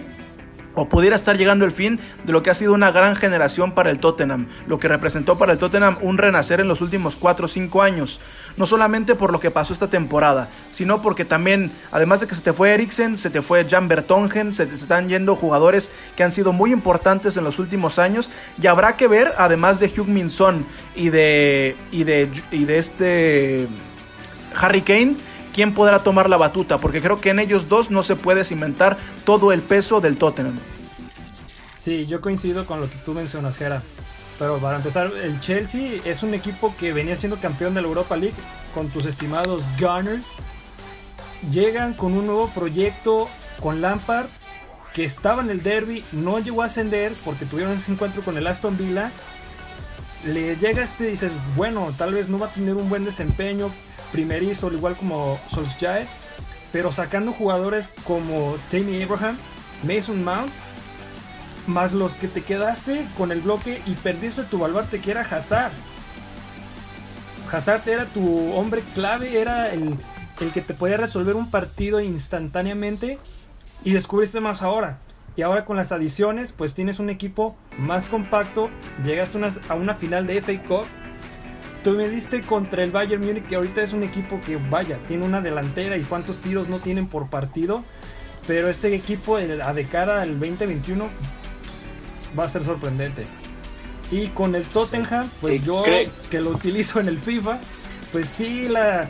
[0.74, 3.90] o pudiera estar llegando el fin de lo que ha sido una gran generación para
[3.90, 7.48] el Tottenham, lo que representó para el Tottenham un renacer en los últimos 4 o
[7.48, 8.20] 5 años,
[8.56, 12.42] no solamente por lo que pasó esta temporada, sino porque también, además de que se
[12.42, 16.32] te fue Eriksen, se te fue Jan Bertongen, se te están yendo jugadores que han
[16.32, 18.30] sido muy importantes en los últimos años,
[18.60, 23.68] y habrá que ver, además de Hugh Minson y de, y de, y de este
[24.54, 25.16] Harry Kane,
[25.52, 28.96] quién podrá tomar la batuta, porque creo que en ellos dos no se puede cimentar
[29.24, 30.58] todo el peso del Tottenham.
[31.78, 33.82] Sí, yo coincido con lo que tú mencionas, Gera.
[34.38, 38.16] Pero para empezar, el Chelsea es un equipo que venía siendo campeón de la Europa
[38.16, 38.34] League
[38.74, 40.26] con tus estimados Gunners.
[41.50, 43.28] Llegan con un nuevo proyecto
[43.60, 44.26] con Lampard,
[44.94, 48.46] que estaba en el derby, no llegó a ascender porque tuvieron ese encuentro con el
[48.46, 49.10] Aston Villa.
[50.24, 53.70] Le llega este y dices, bueno, tal vez no va a tener un buen desempeño,
[54.12, 56.06] primerizo, al igual como Solskjaer,
[56.72, 59.36] pero sacando jugadores como Tammy Abraham,
[59.82, 60.52] Mason Mount,
[61.66, 65.72] más los que te quedaste con el bloque y perdiste tu baluarte que era Hazard.
[67.52, 69.96] Hazard era tu hombre clave, era el,
[70.40, 73.18] el que te podía resolver un partido instantáneamente
[73.84, 74.98] y descubriste más ahora.
[75.36, 78.68] Y ahora con las adiciones, pues tienes un equipo más compacto,
[79.04, 80.86] llegaste a una final de FA Cup
[81.84, 85.24] Tú me diste contra el Bayern Múnich, que ahorita es un equipo que, vaya, tiene
[85.24, 87.82] una delantera y cuántos tiros no tienen por partido.
[88.46, 91.08] Pero este equipo, a de cara al 2021,
[92.38, 93.24] va a ser sorprendente.
[94.10, 95.82] Y con el Tottenham, pues yo
[96.30, 97.58] que lo utilizo en el FIFA,
[98.12, 99.08] pues sí, la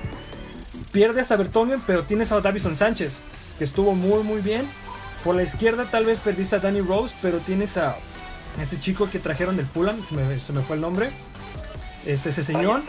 [0.93, 3.19] pierdes a Bertongen, pero tienes a Davison Sánchez,
[3.59, 4.63] que estuvo muy, muy bien.
[5.25, 7.97] Por la izquierda tal vez perdiste a Danny Rose, pero tienes a
[8.61, 11.11] este chico que trajeron del Fulham, se me, se me fue el nombre
[12.07, 12.83] este, ese señor.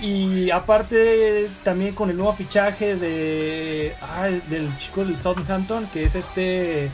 [0.00, 6.14] Y aparte también con el nuevo fichaje de ah, del chico del Southampton, que es
[6.14, 6.90] este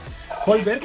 [0.46, 0.82] Holberg.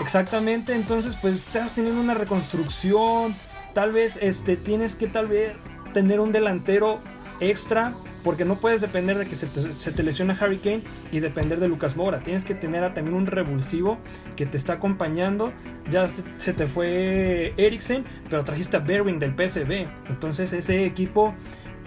[0.00, 3.36] Exactamente, entonces pues estás teniendo una reconstrucción,
[3.74, 5.54] tal vez este tienes que tal vez
[5.94, 6.98] tener un delantero
[7.40, 11.20] extra porque no puedes depender de que se te, se te lesiona Harry Kane y
[11.20, 12.22] depender de Lucas Mora.
[12.22, 13.98] Tienes que tener también un revulsivo
[14.36, 15.52] que te está acompañando.
[15.90, 16.08] Ya
[16.38, 19.88] se, te fue Eriksen, pero trajiste a Berwin del PSV.
[20.08, 21.34] Entonces ese equipo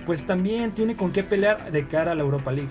[0.05, 2.69] pues también tiene con qué pelear de cara a la Europa League.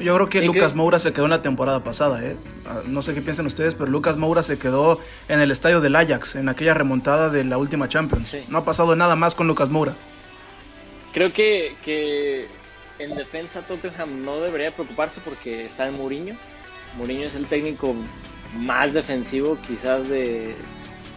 [0.00, 2.36] Yo creo que Lucas Moura se quedó en la temporada pasada, ¿eh?
[2.66, 4.98] Ah, no sé qué piensan ustedes, pero Lucas Moura se quedó
[5.28, 8.34] en el estadio del Ajax, en aquella remontada de la última Champions.
[8.48, 9.94] No ha pasado nada más con Lucas Moura.
[11.12, 12.48] Creo que, que
[12.98, 16.36] en defensa Tottenham no debería preocuparse porque está en Mourinho.
[16.96, 17.94] Mourinho es el técnico
[18.56, 20.54] más defensivo quizás de...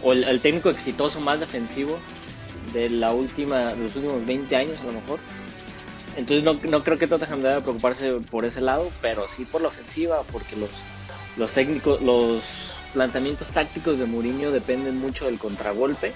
[0.02, 1.98] o el, técnico exitoso más defensivo
[2.72, 5.20] de la última, de los últimos 20 años a lo mejor.
[6.16, 9.68] Entonces no, no creo que Tottenham deba preocuparse por ese lado, pero sí por la
[9.68, 10.70] ofensiva, porque los,
[11.36, 12.42] los técnicos, los
[12.94, 16.12] planteamientos tácticos de Mourinho dependen mucho del contragolpe.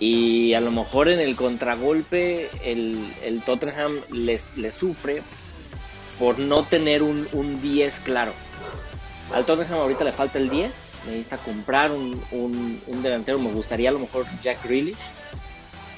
[0.00, 5.22] Y a lo mejor en el contragolpe el, el Tottenham les, les sufre
[6.18, 8.32] por no tener un, un 10 claro.
[9.32, 10.72] Al Tottenham ahorita le falta el 10,
[11.06, 14.96] necesita comprar un, un, delantero, me gustaría a lo mejor Jack Grealish,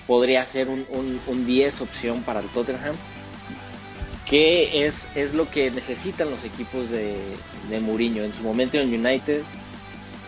[0.06, 0.86] podría ser un,
[1.26, 2.94] un, 10 opción para el Tottenham,
[4.28, 7.16] que es, es lo que necesitan los equipos de,
[7.68, 8.22] de Mourinho.
[8.22, 9.42] En su momento en United,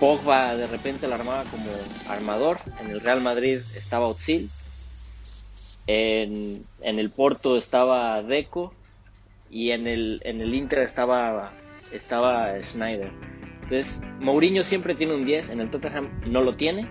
[0.05, 1.65] Pogba de repente la armaba como
[2.11, 4.51] armador, en el Real Madrid estaba Otzil,
[5.87, 8.75] en, en el Porto estaba Deco,
[9.51, 11.55] y en el, en el Inter estaba,
[11.91, 13.11] estaba Schneider.
[13.63, 16.87] Entonces, Mourinho siempre tiene un 10, en el Tottenham no lo tiene.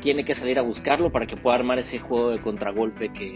[0.00, 3.34] Tiene que salir a buscarlo para que pueda armar ese juego de contragolpe que,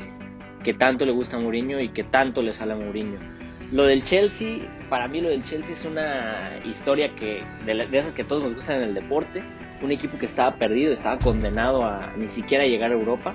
[0.63, 3.19] que tanto le gusta a Mourinho y que tanto le sale a Mourinho.
[3.73, 4.59] Lo del Chelsea,
[4.91, 8.55] para mí lo del Chelsea es una historia que de, de, esas que todos nos
[8.55, 9.43] gustan en el deporte.
[9.81, 13.35] Un equipo que estaba perdido, estaba condenado a ni siquiera llegar a Europa.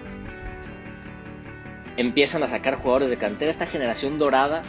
[1.97, 3.49] Empiezan a sacar jugadores de cantera.
[3.49, 4.61] Esta generación dorada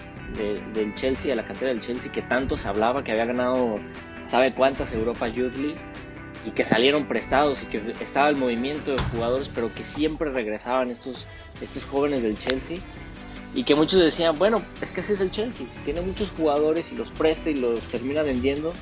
[0.72, 3.78] del Chelsea, de la cantera del Chelsea, que tanto se hablaba, que había ganado
[4.26, 5.81] sabe cuántas Europa Youth League
[6.46, 10.90] y que salieron prestados y que estaba el movimiento de jugadores, pero que siempre regresaban
[10.90, 11.26] estos,
[11.61, 12.78] estos jóvenes del Chelsea
[13.54, 16.96] y que muchos decían, bueno, es que así es el Chelsea, tiene muchos jugadores y
[16.96, 18.72] los presta y los termina vendiendo,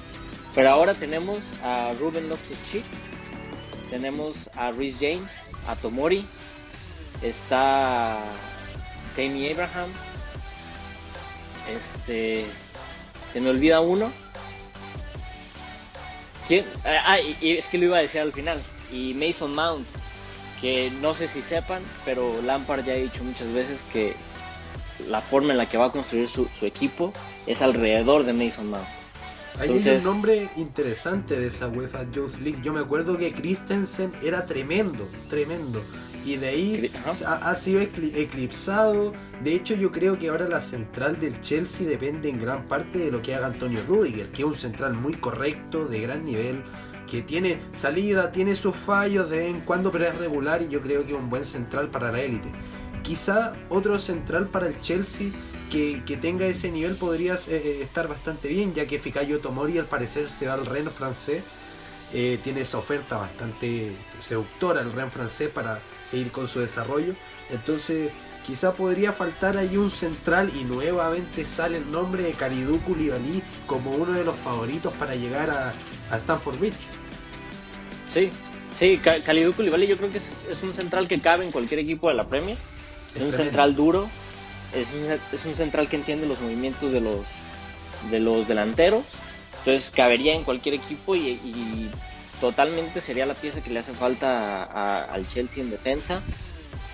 [0.55, 2.85] pero ahora tenemos a Ruben Loftus-Cheek,
[3.90, 5.31] tenemos a Rhys James,
[5.66, 6.24] a Tomori,
[7.22, 8.18] está
[9.16, 9.88] Tammy Abraham,
[11.68, 12.44] este.
[13.33, 14.11] Se me olvida uno.
[16.46, 16.64] ¿Quién?
[16.85, 18.61] Ah, ah y, es que lo iba a decir al final.
[18.92, 19.87] Y Mason Mount.
[20.61, 24.14] Que no sé si sepan, pero Lampard ya ha dicho muchas veces que
[25.09, 27.12] la forma en la que va a construir su, equipo
[27.46, 28.87] es alrededor de Mason Mount.
[29.59, 32.59] Hay un nombre interesante de esa UEFA Youth League.
[32.62, 35.82] Yo me acuerdo que Christensen era tremendo, tremendo
[36.26, 36.92] y de ahí
[37.24, 39.12] ha, sido eclipsado.
[39.44, 43.12] De hecho, yo creo que ahora la central del Chelsea depende en gran parte de
[43.12, 46.64] lo que haga Antonio Rudiger, que es un central muy correcto, de gran nivel,
[47.09, 50.80] que tiene salida, tiene sus fallos de vez en cuando, pero es regular y yo
[50.80, 52.50] creo que es un buen central para la élite.
[53.07, 55.31] Quizá otro central para el Chelsea
[55.71, 59.85] que, tenga ese nivel podría eh, eh, estar bastante bien, ya que Fikayo Tomori al
[59.85, 61.45] parecer se va al Rennes francés.
[62.12, 67.14] Eh, tiene esa oferta bastante seductora el Rennes francés para seguir con su desarrollo.
[67.51, 68.11] Entonces,
[68.45, 73.92] quizá podría faltar ahí un central y nuevamente sale el nombre de Kalidou Koulibaly como
[73.92, 75.73] uno de los favoritos para llegar a,
[76.16, 76.75] Stanford Beach.
[78.12, 78.31] Sí,
[78.75, 82.14] sí, Kalidou Koulibaly yo creo que es, un central que cabe en cualquier equipo de
[82.14, 82.57] la Premier.
[83.16, 84.09] Es un central duro,
[84.74, 87.20] es un, es un, central que entiende los movimientos de los,
[88.11, 89.05] de los delanteros.
[89.59, 91.90] Entonces cabería en cualquier equipo y, y
[92.40, 96.20] totalmente sería la pieza que le hace falta al Chelsea en defensa.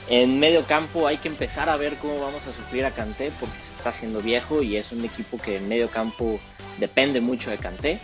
[0.09, 3.57] En medio campo hay que empezar a ver cómo vamos a sufrir a Kanté porque
[3.57, 6.41] se está haciendo viejo y es un equipo que en medio campo
[6.79, 7.99] depende mucho de Kanté.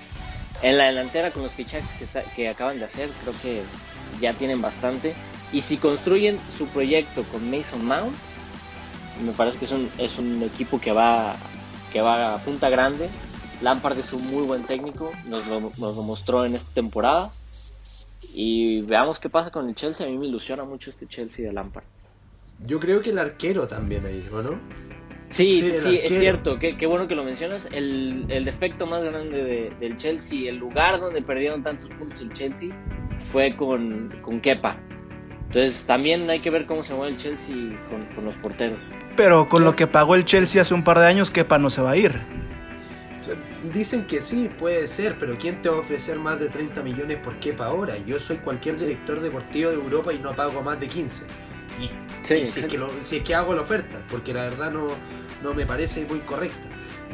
[0.63, 1.89] En la delantera con los fichajes
[2.35, 3.63] que, acaban de hacer creo que
[4.21, 5.15] ya tienen bastante.
[5.53, 8.15] Y si construyen su proyecto con Mason Mount,
[9.25, 11.37] me parece que es un, es un equipo que va,
[11.93, 13.09] que va a punta grande
[13.61, 17.29] Lampard es un muy buen técnico, nos lo, nos lo, mostró en esta temporada.
[18.33, 20.07] Y veamos qué pasa con el Chelsea.
[20.07, 21.85] A mí me ilusiona mucho este Chelsea de Lampard.
[22.65, 24.61] Yo creo que el arquero también ahí, ¿o no?
[25.29, 26.59] Sí, sí, es cierto.
[26.59, 27.69] Qué, qué, bueno que lo mencionas.
[27.73, 32.71] El, el defecto más grande del Chelsea, el lugar donde perdieron tantos puntos el Chelsea,
[33.33, 34.79] fue con, con Kepa.
[35.49, 37.57] Entonces también hay que ver cómo se mueve el Chelsea
[37.89, 38.79] con, con los porteros.
[39.17, 41.81] Pero con lo que pagó el Chelsea hace un par de años, Kepa no se
[41.81, 42.21] va a ir.
[43.73, 47.19] Dicen que sí, puede ser, pero ¿quién te va a ofrecer más de 30 millones
[47.19, 47.97] por qué para ahora?
[48.07, 51.25] Yo soy cualquier director deportivo de Europa y no pago más de 15.
[51.81, 51.91] Y,
[52.27, 54.87] si, es que si, es que hago la oferta, porque la verdad no,
[55.43, 56.57] no me parece muy correcta.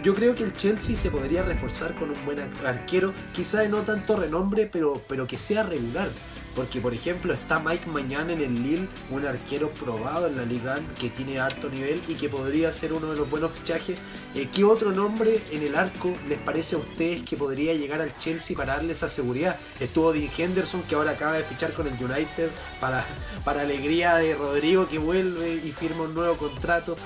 [0.03, 4.17] Yo creo que el Chelsea se podría reforzar con un buen arquero, quizá no tanto
[4.17, 6.09] renombre, pero, pero que sea regular.
[6.55, 10.79] Porque, por ejemplo, está Mike Mañana en el Lille, un arquero probado en la Liga
[11.01, 13.99] que tiene alto nivel y que podría ser uno de los buenos fichajes.
[14.35, 18.17] Eh, ¿Qué otro nombre en el arco les parece a ustedes que podría llegar al
[18.19, 19.57] Chelsea para darle esa seguridad?
[19.81, 23.05] Estuvo Dean Henderson, que ahora acaba de fichar con el United, para,
[23.45, 26.97] para alegría de Rodrigo, que vuelve y firma un nuevo contrato.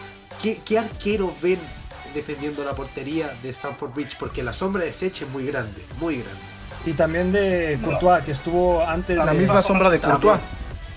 [0.42, 1.58] ¿Qué, qué arquero ven
[2.14, 6.16] defendiendo la portería de Stanford Bridge, porque la sombra de Sech es muy grande, muy
[6.16, 6.57] grande.
[6.86, 9.38] Y también de Courtois, que estuvo antes La de...
[9.40, 10.38] misma sombra de Courtois.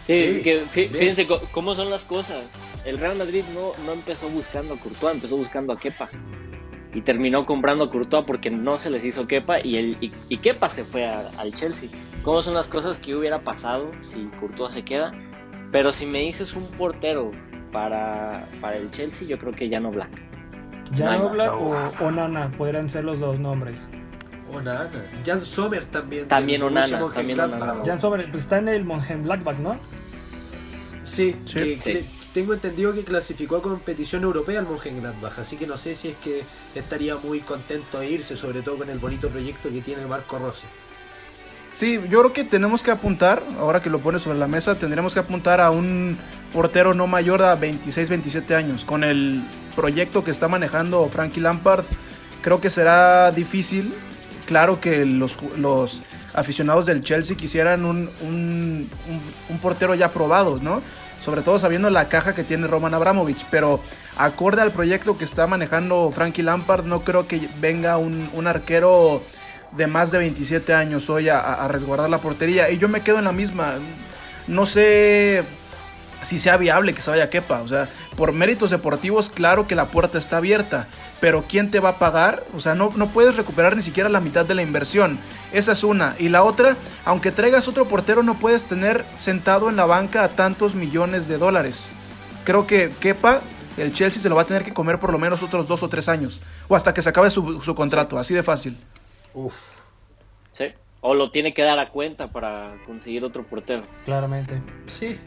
[0.07, 0.89] Sí, Sí, que bien.
[0.91, 2.37] fíjense cómo son las cosas.
[2.85, 6.09] El Real Madrid no, no empezó buscando a Courtois, empezó buscando a Kepa.
[6.93, 10.37] Y terminó comprando a Courtois porque no se les hizo Kepa y, el, y, y
[10.37, 11.89] Kepa se fue a- al Chelsea.
[12.23, 15.11] ¿Cómo son las cosas que hubiera pasado si Courtois se queda?
[15.71, 17.31] Pero si me dices un portero
[17.71, 20.09] para, para el Chelsea, yo creo que ya no Black.
[20.97, 21.23] Jan Nana.
[21.23, 23.87] Oblak o Onana, podrían ser los dos nombres.
[24.53, 24.89] Onana.
[25.25, 26.27] Jan Sommer también.
[26.27, 27.39] También Onana, también.
[27.39, 27.75] Onana.
[27.85, 29.77] Jan Sommer, pues está en el Mönchengladbach, ¿no?
[31.03, 31.53] Sí, Sí.
[31.59, 31.81] que- Sí.
[31.81, 36.09] que tengo entendido que clasificó a competición europea al Mönchengladbach, así que no sé si
[36.09, 36.43] es que
[36.75, 40.65] estaría muy contento de irse, sobre todo con el bonito proyecto que tiene Marco Rossi.
[41.73, 45.13] Sí, yo creo que tenemos que apuntar, ahora que lo pones sobre la mesa, tendríamos
[45.13, 46.17] que apuntar a un
[46.51, 48.83] portero no mayor a 26, 27 años.
[48.83, 49.41] Con el
[49.75, 51.85] proyecto que está manejando Frankie Lampard,
[52.41, 53.93] creo que será difícil.
[54.51, 56.01] Claro que los, los
[56.33, 58.89] aficionados del Chelsea quisieran un, un-
[59.61, 60.81] portero ya probado, ¿no?
[61.23, 63.79] Sobre todo sabiendo la caja que tiene Roman Abramovich, pero
[64.17, 69.23] acorde al proyecto que está manejando Frankie Lampard, no creo que venga un, arquero
[69.71, 72.69] de más de 27 años hoy a, a resguardar la portería.
[72.71, 73.75] Y yo me quedo en la misma.
[74.47, 75.45] No sé
[76.23, 77.61] si sea viable que se vaya Kepa.
[77.61, 77.87] O sea,
[78.17, 80.89] por méritos deportivos, claro que la puerta está abierta.
[81.21, 82.43] Pero ¿quién te va a pagar?
[82.53, 85.19] O sea, no, no puedes recuperar ni siquiera la mitad de la inversión.
[85.53, 86.15] Esa es una.
[86.19, 90.29] Y la otra, aunque traigas otro portero, no puedes tener sentado en la banca a
[90.29, 91.87] tantos millones de dólares.
[92.43, 93.39] Creo que Kepa,
[93.77, 95.89] el Chelsea se lo va a tener que comer por lo menos otros dos o
[95.89, 96.41] tres años.
[96.67, 98.17] O hasta que se acabe su, su contrato.
[98.17, 98.77] Así de fácil.
[99.33, 99.53] Uf.
[100.51, 100.65] ¿sí?
[101.01, 103.83] O lo tiene que dar a cuenta para conseguir otro portero.
[104.05, 104.61] Claramente.
[104.87, 105.19] Sí.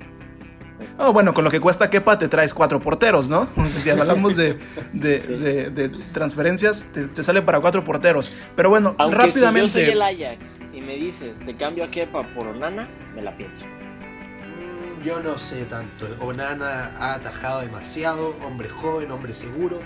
[0.99, 3.49] Oh, bueno, con lo que cuesta Kepa te traes cuatro porteros, ¿no?
[3.69, 4.59] Si hablamos de,
[4.93, 5.33] de- Sí.
[5.35, 8.31] de- de transferencias, te, te sale para cuatro porteros.
[8.57, 9.73] Pero bueno, Aunque rápidamente.
[9.73, 13.23] si yo soy el Ajax y me dices, te cambio a Kepa por Onana, me
[13.23, 13.65] la pienso.
[13.65, 16.07] Mm, Yo no sé tanto.
[16.21, 19.79] Onana ha atajado demasiado, hombre joven, hombre seguro.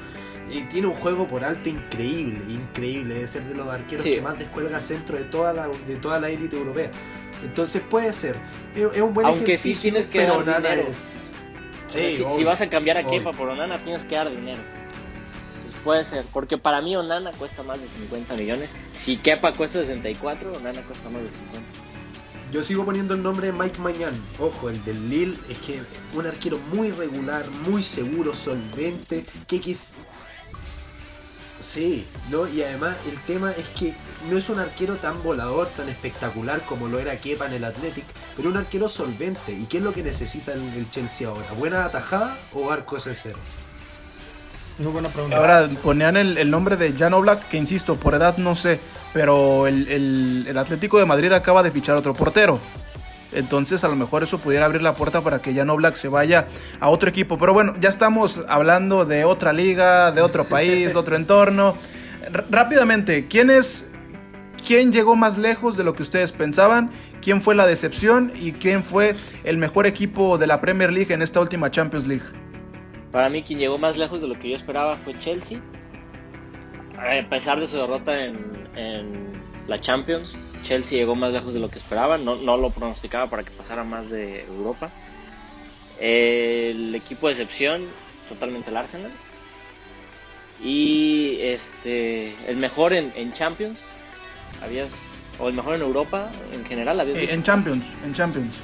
[0.50, 3.14] Y tiene un juego por alto increíble, increíble.
[3.16, 4.12] Debe ser de los arqueros Sí.
[4.12, 6.90] que más descuelga centro de toda la, de toda la élite europea.
[7.44, 8.36] Entonces puede ser.
[8.74, 10.88] Es, un buen Aunque sí ejercicio, tienes que pero dar dinero.
[10.90, 11.22] es.
[11.88, 13.18] Si, vas a cambiar a obvio.
[13.18, 14.58] Kepa por Onana, tienes que dar dinero.
[15.62, 18.68] Pues puede ser, porque para mí Onana cuesta más de 50 millones.
[18.92, 21.88] Si Kepa cuesta 64, Onana cuesta más de 50.
[22.52, 24.14] Yo sigo poniendo el nombre de Mike Mañán.
[24.38, 25.80] Ojo, el del Lille es que
[26.14, 29.94] un arquero muy regular, muy seguro, solvente, que quis...
[31.60, 32.46] Sí, ¿no?
[32.48, 33.92] Y además el tema es que
[34.30, 38.04] no es un arquero tan volador, tan espectacular como lo era Kepa en el Athletic,
[38.36, 39.52] pero un arquero solvente.
[39.52, 41.46] ¿Y qué es lo que necesita el, el Chelsea ahora?
[41.56, 43.38] ¿Buena atajada o arcos en cero?
[44.78, 45.36] Muy buena pregunta.
[45.36, 48.78] Ahora ponían el, el nombre de Jan Oblak, que insisto, por edad no sé,
[49.12, 52.60] pero el, el- el Atlético de Madrid acaba de fichar otro portero.
[53.32, 56.46] Entonces a lo mejor eso pudiera abrir la puerta para que Jan Oblak se vaya
[56.80, 57.36] a otro equipo.
[57.38, 61.76] Pero bueno, ya estamos hablando de otra liga, de otro país, de otro entorno.
[62.22, 63.90] R- rápidamente, ¿quién es...
[64.66, 66.90] ¿Quién llegó más lejos de lo que ustedes pensaban?
[67.22, 68.32] ¿Quién fue la decepción?
[68.34, 69.14] ¿Y quién fue
[69.44, 72.24] el mejor equipo de la Premier League en esta última Champions League?
[73.12, 75.58] Para mí quien llegó más lejos de lo que yo esperaba fue Chelsea.
[76.98, 78.34] A pesar de su derrota en,
[78.74, 79.12] en
[79.68, 80.34] la Champions,
[80.68, 82.18] Chelsea llegó más lejos de lo que esperaba.
[82.18, 84.90] No, no lo pronosticaba para que pasara más de Europa.
[85.98, 87.86] El equipo de excepción,
[88.28, 89.10] totalmente el Arsenal.
[90.62, 93.78] Y este el mejor en, en Champions,
[94.62, 94.90] habías
[95.38, 97.32] o el mejor en Europa en general, habías Eh, dicho.
[97.32, 98.54] en Champions, en Champions.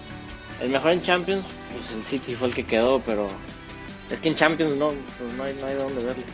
[0.61, 3.29] El mejor en Champions, pues el City fue el que quedó, pero
[4.11, 6.25] es que en Champions no, pues no hay, no hay dónde verle.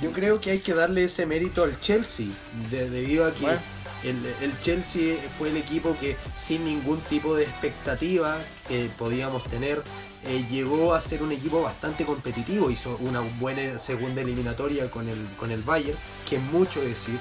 [0.00, 2.26] Yo creo que hay que darle ese mérito al Chelsea,
[2.70, 3.58] de- debido a que Bueno.
[4.04, 8.36] El, el Chelsea fue el equipo que sin ningún tipo de expectativa
[8.68, 9.82] que podíamos tener,
[10.24, 15.18] eh, llegó a ser un equipo bastante competitivo, hizo una buena segunda eliminatoria con el,
[15.38, 15.98] con el Bayern,
[16.28, 17.18] que es mucho decir.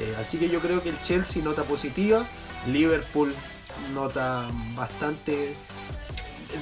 [0.00, 2.24] Eh, así que yo creo que el Chelsea nota positiva,
[2.66, 3.34] Liverpool
[3.92, 5.54] nota bastante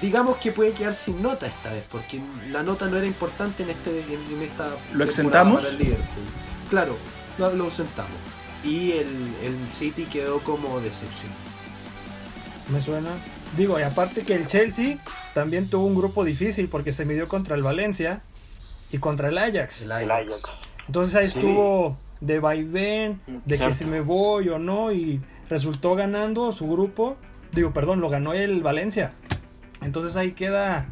[0.00, 3.70] digamos que puede quedar sin nota esta vez, porque la nota no era importante en,
[3.70, 4.64] este, en, en esta.
[4.70, 5.62] temporada exentamos?
[5.62, 6.24] para el Liverpool.
[6.70, 6.96] Claro,
[7.38, 8.10] lo, lo exentamos.
[8.64, 9.06] Y el,
[9.44, 11.30] el City quedó como decepción.
[12.72, 13.10] Me suena.
[13.56, 14.98] Digo, y aparte que el Chelsea
[15.34, 18.22] también tuvo un grupo difícil porque se midió contra el Valencia
[18.90, 19.82] y contra el Ajax.
[19.82, 20.42] El Ajax.
[20.86, 21.38] Entonces ahí Sí.
[21.38, 27.16] estuvo de vaivén, de que si me voy o no, y resultó ganando su grupo.
[27.52, 29.12] Digo, perdón, lo ganó el Valencia.
[29.82, 30.86] Entonces ahí queda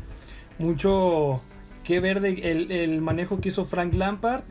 [0.59, 1.41] mucho
[1.85, 4.43] que ver de el, el manejo que hizo Frank Lampard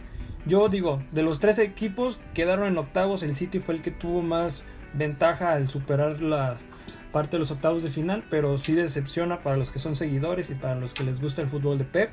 [0.46, 4.22] Yo digo, de los tres equipos quedaron en octavos, el City fue el que tuvo
[4.22, 4.64] más
[4.94, 6.58] ventaja al superar la
[7.12, 10.56] parte de los octavos de final, pero sí decepciona para los que son seguidores y
[10.56, 12.10] para los que les gusta el fútbol de Pep.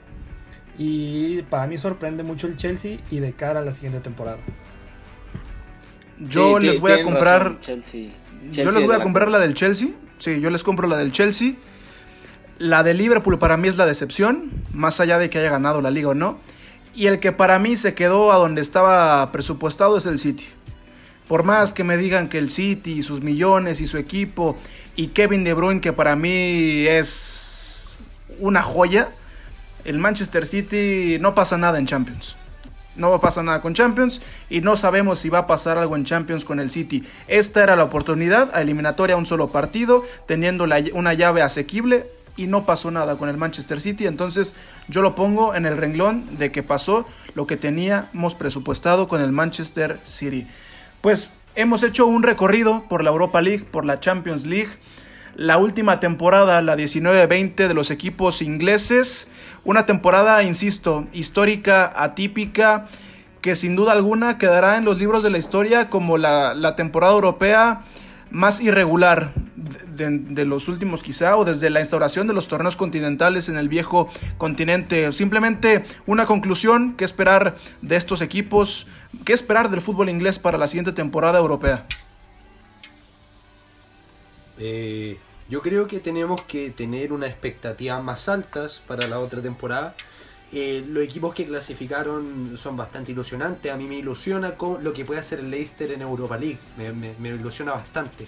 [0.78, 4.38] Y para mí sorprende mucho el Chelsea y de cara a la siguiente temporada.
[6.18, 7.42] Yo Sí, les voy a comprar.
[7.42, 8.08] razón, Chelsea.
[8.52, 9.88] Yo les es voy a la- comprar la del Chelsea.
[10.18, 11.54] Sí, yo les compro la del Chelsea.
[12.58, 15.90] La de Liverpool para mí es la decepción, más allá de que haya ganado la
[15.90, 16.38] liga o no.
[16.96, 20.46] Y el que para mí se quedó a donde estaba presupuestado es el City.
[21.28, 24.56] Por más que me digan que el City y sus millones y su equipo
[24.96, 27.98] y Kevin De Bruyne que para mí es
[28.38, 29.10] una joya,
[29.84, 32.34] el Manchester City no pasa nada en Champions.
[32.96, 36.46] No pasa nada con Champions y no sabemos si va a pasar algo en Champions
[36.46, 37.04] con el City.
[37.28, 42.06] Esta era la oportunidad, a eliminatoria un solo partido, teniendo la- una llave asequible
[42.36, 44.06] y no pasó nada con el Manchester City.
[44.06, 44.54] Entonces
[44.88, 49.32] yo lo pongo en el renglón de que pasó lo que teníamos presupuestado con el
[49.32, 50.46] Manchester City.
[51.00, 54.70] Pues hemos hecho un recorrido por la Europa League, por la Champions League.
[55.34, 59.28] La última temporada, la 19-20 de los equipos ingleses.
[59.64, 62.86] Una temporada, insisto, histórica, atípica,
[63.42, 67.12] que sin duda alguna quedará en los libros de la historia como la, la temporada
[67.12, 67.82] europea
[68.30, 69.32] más irregular
[69.96, 74.08] de, los últimos quizá o desde la instauración de los torneos continentales en el viejo
[74.38, 75.10] continente.
[75.12, 78.86] Simplemente una conclusión, ¿qué esperar de estos equipos?
[79.24, 81.86] ¿Qué esperar del fútbol inglés para la siguiente temporada europea?
[84.58, 85.18] Eh,
[85.48, 89.94] yo creo que tenemos que tener unas expectativas más altas para la otra temporada.
[90.52, 93.72] Eh, los equipos que clasificaron son bastante ilusionantes.
[93.72, 96.58] A mí me ilusiona con lo que puede hacer el Leicester en Europa League.
[96.76, 98.26] Me, ilusiona bastante.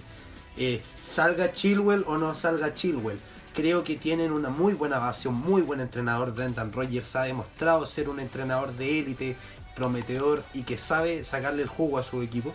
[0.56, 3.18] Eh, salga Chilwell o no salga Chilwell.
[3.54, 6.34] Creo que tienen una muy buena base, un muy buen entrenador.
[6.34, 9.36] Brendan Rodgers ha demostrado ser un entrenador de élite,
[9.74, 12.54] prometedor y que sabe sacarle el jugo a su equipo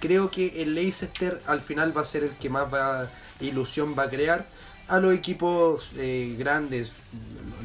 [0.00, 3.08] creo que el Leicester al final va a ser el que más va,
[3.38, 4.46] ilusión va a crear
[4.88, 6.90] a los equipos eh, grandes,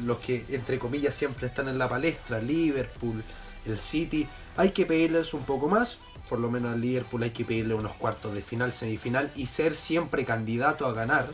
[0.06, 3.22] los que entre comillas siempre están en la palestra, Liverpool,
[3.66, 4.26] el City,
[4.56, 5.98] hay que pedirles un poco más,
[6.28, 9.74] por lo menos al Liverpool hay que pedirle unos cuartos de final, semifinal y ser
[9.74, 11.28] siempre candidato a ganar.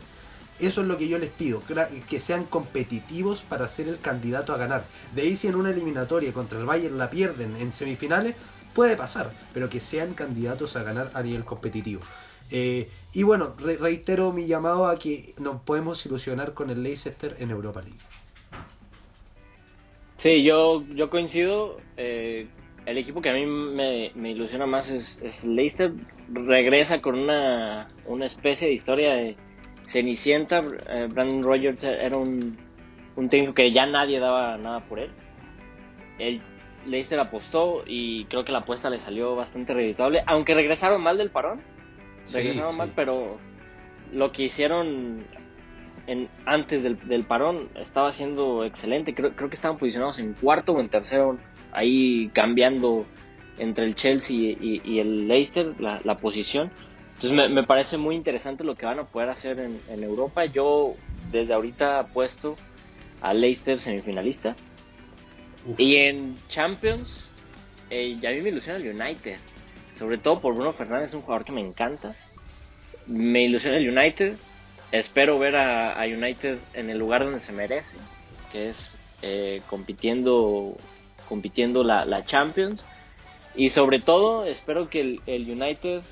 [0.59, 1.61] Eso es lo que yo les pido,
[2.09, 4.83] que sean competitivos para ser el candidato a ganar.
[5.15, 8.35] De ahí si en una eliminatoria contra el Bayern la pierden en semifinales,
[8.73, 12.01] puede pasar, pero que sean candidatos a ganar a nivel competitivo.
[12.51, 17.35] Eh, y bueno, re- reitero mi llamado a que nos podemos ilusionar con el Leicester
[17.39, 17.99] en Europa League.
[20.23, 21.81] Sí, yo, yo coincido.
[21.97, 22.47] eh,
[22.85, 25.91] el equipo que a mí me, me ilusiona más es, es Leicester.
[26.31, 29.35] Regresa con una, una especie de historia de
[29.85, 30.61] Cenicienta.
[30.87, 32.57] Eh, Brandon Rogers era un,
[33.17, 35.09] un técnico que ya nadie daba nada por él.
[36.19, 36.39] El
[36.87, 40.23] Leicester apostó y creo que la apuesta le salió bastante reditable.
[40.25, 41.59] Aunque regresaron mal del parón.
[42.31, 42.77] Regresaron sí.
[42.77, 43.39] mal, pero
[44.13, 45.25] lo que hicieron
[46.07, 49.13] en, antes del, del parón estaba siendo excelente.
[49.13, 51.37] Creo, creo que estaban posicionados en cuarto o en tercero,
[51.71, 53.05] ahí cambiando
[53.57, 56.71] entre el Chelsea y, y el Leicester la, la posición.
[57.15, 60.45] Entonces me, me parece muy interesante lo que van a poder hacer en, en Europa.
[60.45, 60.95] Yo
[61.31, 62.57] desde ahorita apuesto
[63.21, 64.55] a Leicester semifinalista.
[65.65, 65.79] Uf.
[65.79, 67.29] Y en Champions,
[67.89, 69.37] eh, ya a mí me ilusiona el United.
[69.97, 72.15] Sobre todo por Bruno Fernández, un jugador que me encanta.
[73.07, 74.35] Me ilusiona el United.
[74.93, 77.97] Espero ver a, a United en el lugar donde se merece,
[78.51, 80.77] que es eh, compitiendo,
[81.27, 82.85] compitiendo la, la Champions.
[83.55, 86.03] Y sobre todo, espero que el, el United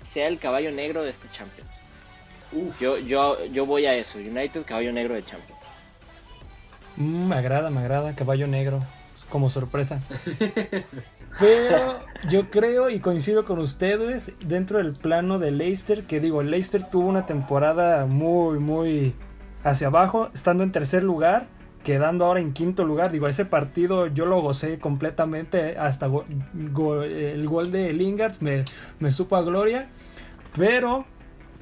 [0.00, 1.68] sea el caballo negro de este Champions.
[2.52, 2.80] Uf.
[2.80, 5.60] Yo, yo, yo voy a eso, United, caballo negro de Champions.
[6.96, 8.80] Mm, me agrada, me agrada, caballo negro,
[9.30, 10.00] como sorpresa.
[11.38, 11.98] Pero
[12.30, 17.08] yo creo y coincido con ustedes dentro del plano de Leicester, que digo, Leicester tuvo
[17.08, 19.14] una temporada muy, muy
[19.62, 21.46] hacia abajo, estando en tercer lugar,
[21.84, 23.12] quedando ahora en quinto lugar.
[23.12, 26.24] Digo, ese partido yo lo gocé completamente, hasta go-
[26.72, 28.64] go- el gol de Lingard me,
[28.98, 29.88] me supo a gloria.
[30.56, 31.04] Pero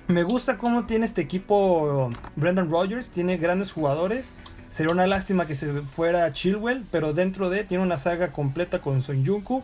[0.07, 4.31] me gusta cómo tiene este equipo Brendan Rodgers, tiene grandes jugadores.
[4.75, 9.03] Sería una lástima que se fuera Chilwell, pero dentro de tiene una saga completa con
[9.03, 9.63] Son Junku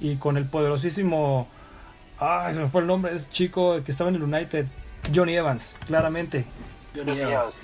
[0.00, 1.48] y con el poderosísimo.
[2.18, 4.66] Ay, se me fue el nombre, es chico que estaba en el United,
[5.14, 6.44] Johnny Evans, claramente.
[6.94, 7.54] Johnny Evans.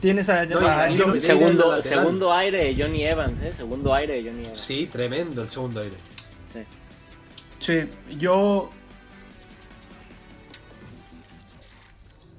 [0.00, 0.58] Tienes a, No,
[0.96, 3.52] Johnny- Segundo, segundo aire de Johnny Evans, ¿eh?
[3.52, 4.58] Segundo aire de Johnny Evans.
[4.62, 5.96] Sí, tremendo el segundo aire.
[6.50, 6.60] Sí.
[7.58, 8.70] Sí, yo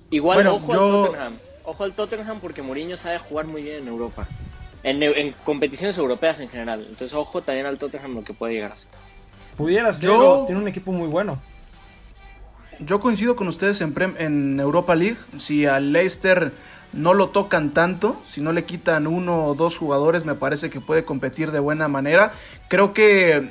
[0.09, 1.33] Igual Bueno, ojo yo- al Tottenham.
[1.69, 4.25] Ojo al Tottenham porque Mourinho sabe jugar muy bien en Europa.
[4.81, 6.79] en, competiciones europeas en general.
[6.89, 8.89] Entonces, ojo también al Tottenham lo que puede llegar a ser.
[9.55, 10.09] Pudiera ser,
[10.47, 11.37] tiene un equipo muy bueno.
[12.79, 15.17] Yo coincido con ustedes en, en Europa League.
[15.37, 16.53] Si al Leicester
[16.91, 20.81] no lo tocan tanto, si no le quitan uno o dos jugadores, me parece que
[20.81, 22.33] puede competir de buena manera.
[22.67, 23.47] Creo que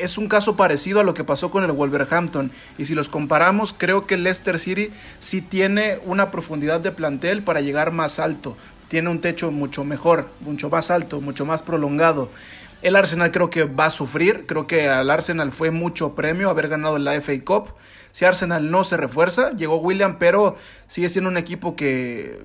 [0.00, 2.50] es un caso parecido a lo que pasó con el Wolverhampton.
[2.78, 4.90] Y si los comparamos, creo que el Leicester City
[5.20, 8.56] sí tiene una profundidad de plantel para llegar más alto
[8.90, 12.28] tiene un techo mucho mejor, mucho más alto, mucho más prolongado.
[12.82, 16.68] El Arsenal creo que va a sufrir, creo que al Arsenal fue mucho premio haber
[16.68, 17.74] ganado la FA Cup.
[18.10, 20.56] Si Arsenal no se refuerza, llegó William, pero
[20.88, 22.36] sigue siendo un equipo que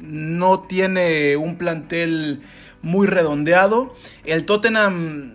[0.00, 2.42] no tiene un plantel
[2.80, 3.96] muy redondeado.
[4.24, 5.34] El Tottenham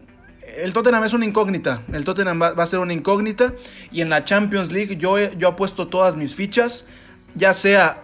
[0.57, 1.83] el Tottenham es una incógnita.
[1.91, 3.53] El Tottenham va, a ser una incógnita.
[3.91, 6.87] Y en la Champions League yo, yo apuesto todas mis fichas.
[7.35, 8.03] Ya sea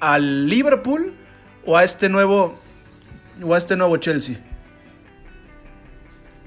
[0.00, 1.14] al Liverpool
[1.64, 2.58] o a este nuevo
[3.42, 4.38] o a este nuevo Chelsea.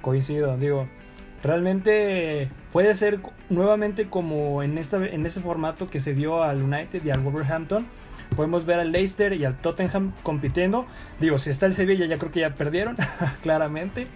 [0.02, 0.88] Coincido, digo,
[1.44, 7.04] realmente puede ser nuevamente como en esta en ese formato que se dio al United
[7.04, 7.86] y al Wolverhampton.
[8.36, 10.86] Podemos ver al Leicester y al Tottenham compitiendo.
[11.20, 12.96] Digo, si está el Sevilla ya creo que ya perdieron,
[13.42, 14.08] claramente.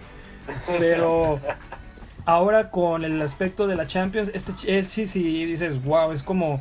[0.78, 1.40] Pero
[2.26, 6.60] ahora con el aspecto de la Champions, este Chelsea si dices, wow, es como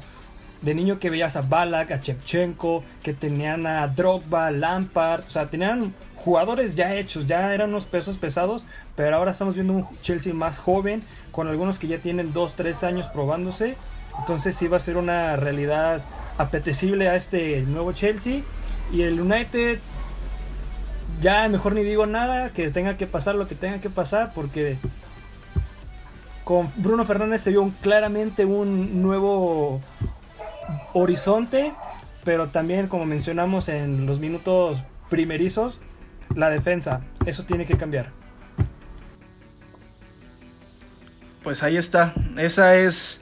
[0.63, 5.49] de niño que veías a Balak, a Chepchenko, que tenían a Drogba, Lampard, o sea,
[5.49, 8.65] tenían jugadores ya hechos, ya eran unos pesos pesados,
[8.95, 12.83] pero ahora estamos viendo un Chelsea más joven, con algunos que ya tienen 2, 3
[12.85, 13.75] años probándose,
[14.19, 16.01] entonces sí va a ser una realidad
[16.37, 18.41] apetecible a este nuevo Chelsea,
[18.93, 19.79] y el United,
[21.23, 24.77] ya mejor ni digo nada, que tenga que pasar lo que tenga que pasar, porque
[26.43, 29.79] con Bruno Fernández se vio claramente un nuevo
[30.93, 31.71] horizonte,
[32.25, 35.79] pero también como mencionamos en los minutos primerizos,
[36.35, 38.09] la defensa, eso tiene que cambiar.
[41.41, 43.21] Pues ahí está, esa es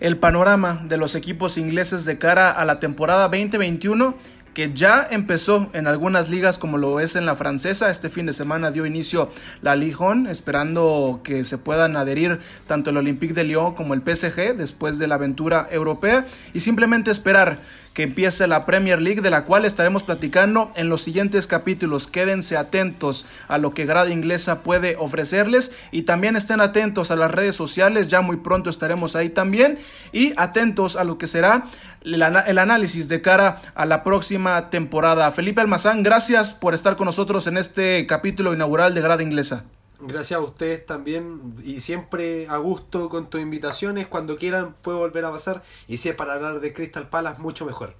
[0.00, 4.14] el panorama de los equipos ingleses de cara a la temporada 2021
[4.58, 7.90] que ya empezó en algunas ligas como lo es en la francesa.
[7.90, 9.30] Este fin de semana dio inicio
[9.62, 14.56] la 1, esperando que se puedan adherir tanto el Olympique de Lyon como el PSG
[14.56, 17.60] después de la aventura europea y simplemente esperar
[17.98, 22.06] que empiece la Premier League, de la cual estaremos platicando en los siguientes capítulos.
[22.06, 27.32] Quédense atentos a lo que Grada Inglesa puede ofrecerles y también estén atentos a las
[27.32, 29.80] redes sociales, ya muy pronto estaremos ahí también
[30.12, 31.64] y atentos a lo que será
[32.02, 35.32] el, análisis de cara a la próxima temporada.
[35.32, 39.64] Felipe Almazán, gracias por estar con nosotros en este capítulo inaugural de Grada Inglesa.
[40.00, 44.06] Gracias a ustedes también y siempre a gusto con tus invitaciones.
[44.06, 47.66] Cuando quieran puedo volver a pasar y si es para hablar de Crystal Palace, mucho
[47.66, 47.94] mejor.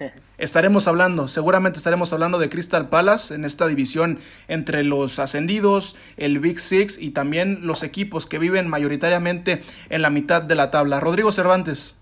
[0.38, 6.38] Estaremos hablando, seguramente estaremos hablando de Crystal Palace en esta división entre los ascendidos, el
[6.40, 11.00] Big Six y también los equipos que viven mayoritariamente en la mitad de la tabla.
[11.00, 11.94] Rodrigo Cervantes.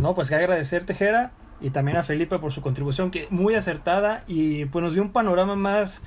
[0.00, 4.24] No, pues que agradecer Tejera y también a Felipe por su contribución que muy acertada
[4.26, 6.02] y pues nos dio un panorama más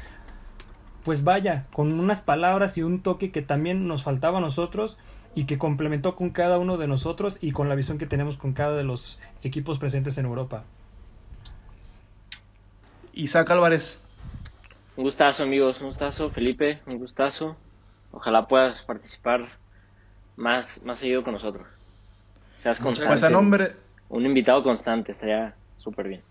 [1.08, 4.98] pues vaya, con unas palabras y un toque que también nos faltaba a nosotros
[5.36, 8.52] y que complementó con cada uno de nosotros y con la visión que tenemos con
[8.52, 10.66] cada de los equipos presentes en Europa.
[13.14, 14.02] Isaac Álvarez.
[14.98, 17.56] Un gustazo amigos, un gustazo Felipe, un gustazo.
[18.12, 19.48] Ojalá puedas participar
[20.36, 21.66] más, más seguido con nosotros.
[22.58, 23.18] Seas constante.
[23.18, 23.78] Pues nombre...
[24.10, 26.22] Un invitado constante, estaría súper bien.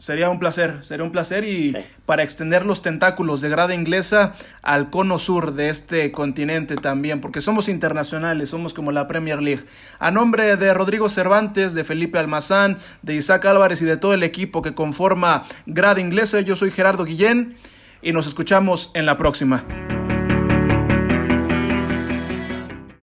[0.00, 1.76] Sería un placer, sería un placer y
[2.06, 4.32] para extender los tentáculos de grada inglesa
[4.62, 9.64] al cono sur de este continente también, porque somos internacionales, somos como la Premier League.
[9.98, 14.22] A nombre de Rodrigo Cervantes, de Felipe Almazán, de Isaac Álvarez y de todo el
[14.22, 17.58] equipo que conforma grada inglesa, yo soy Gerardo Guillén
[18.00, 19.66] y nos escuchamos en la próxima.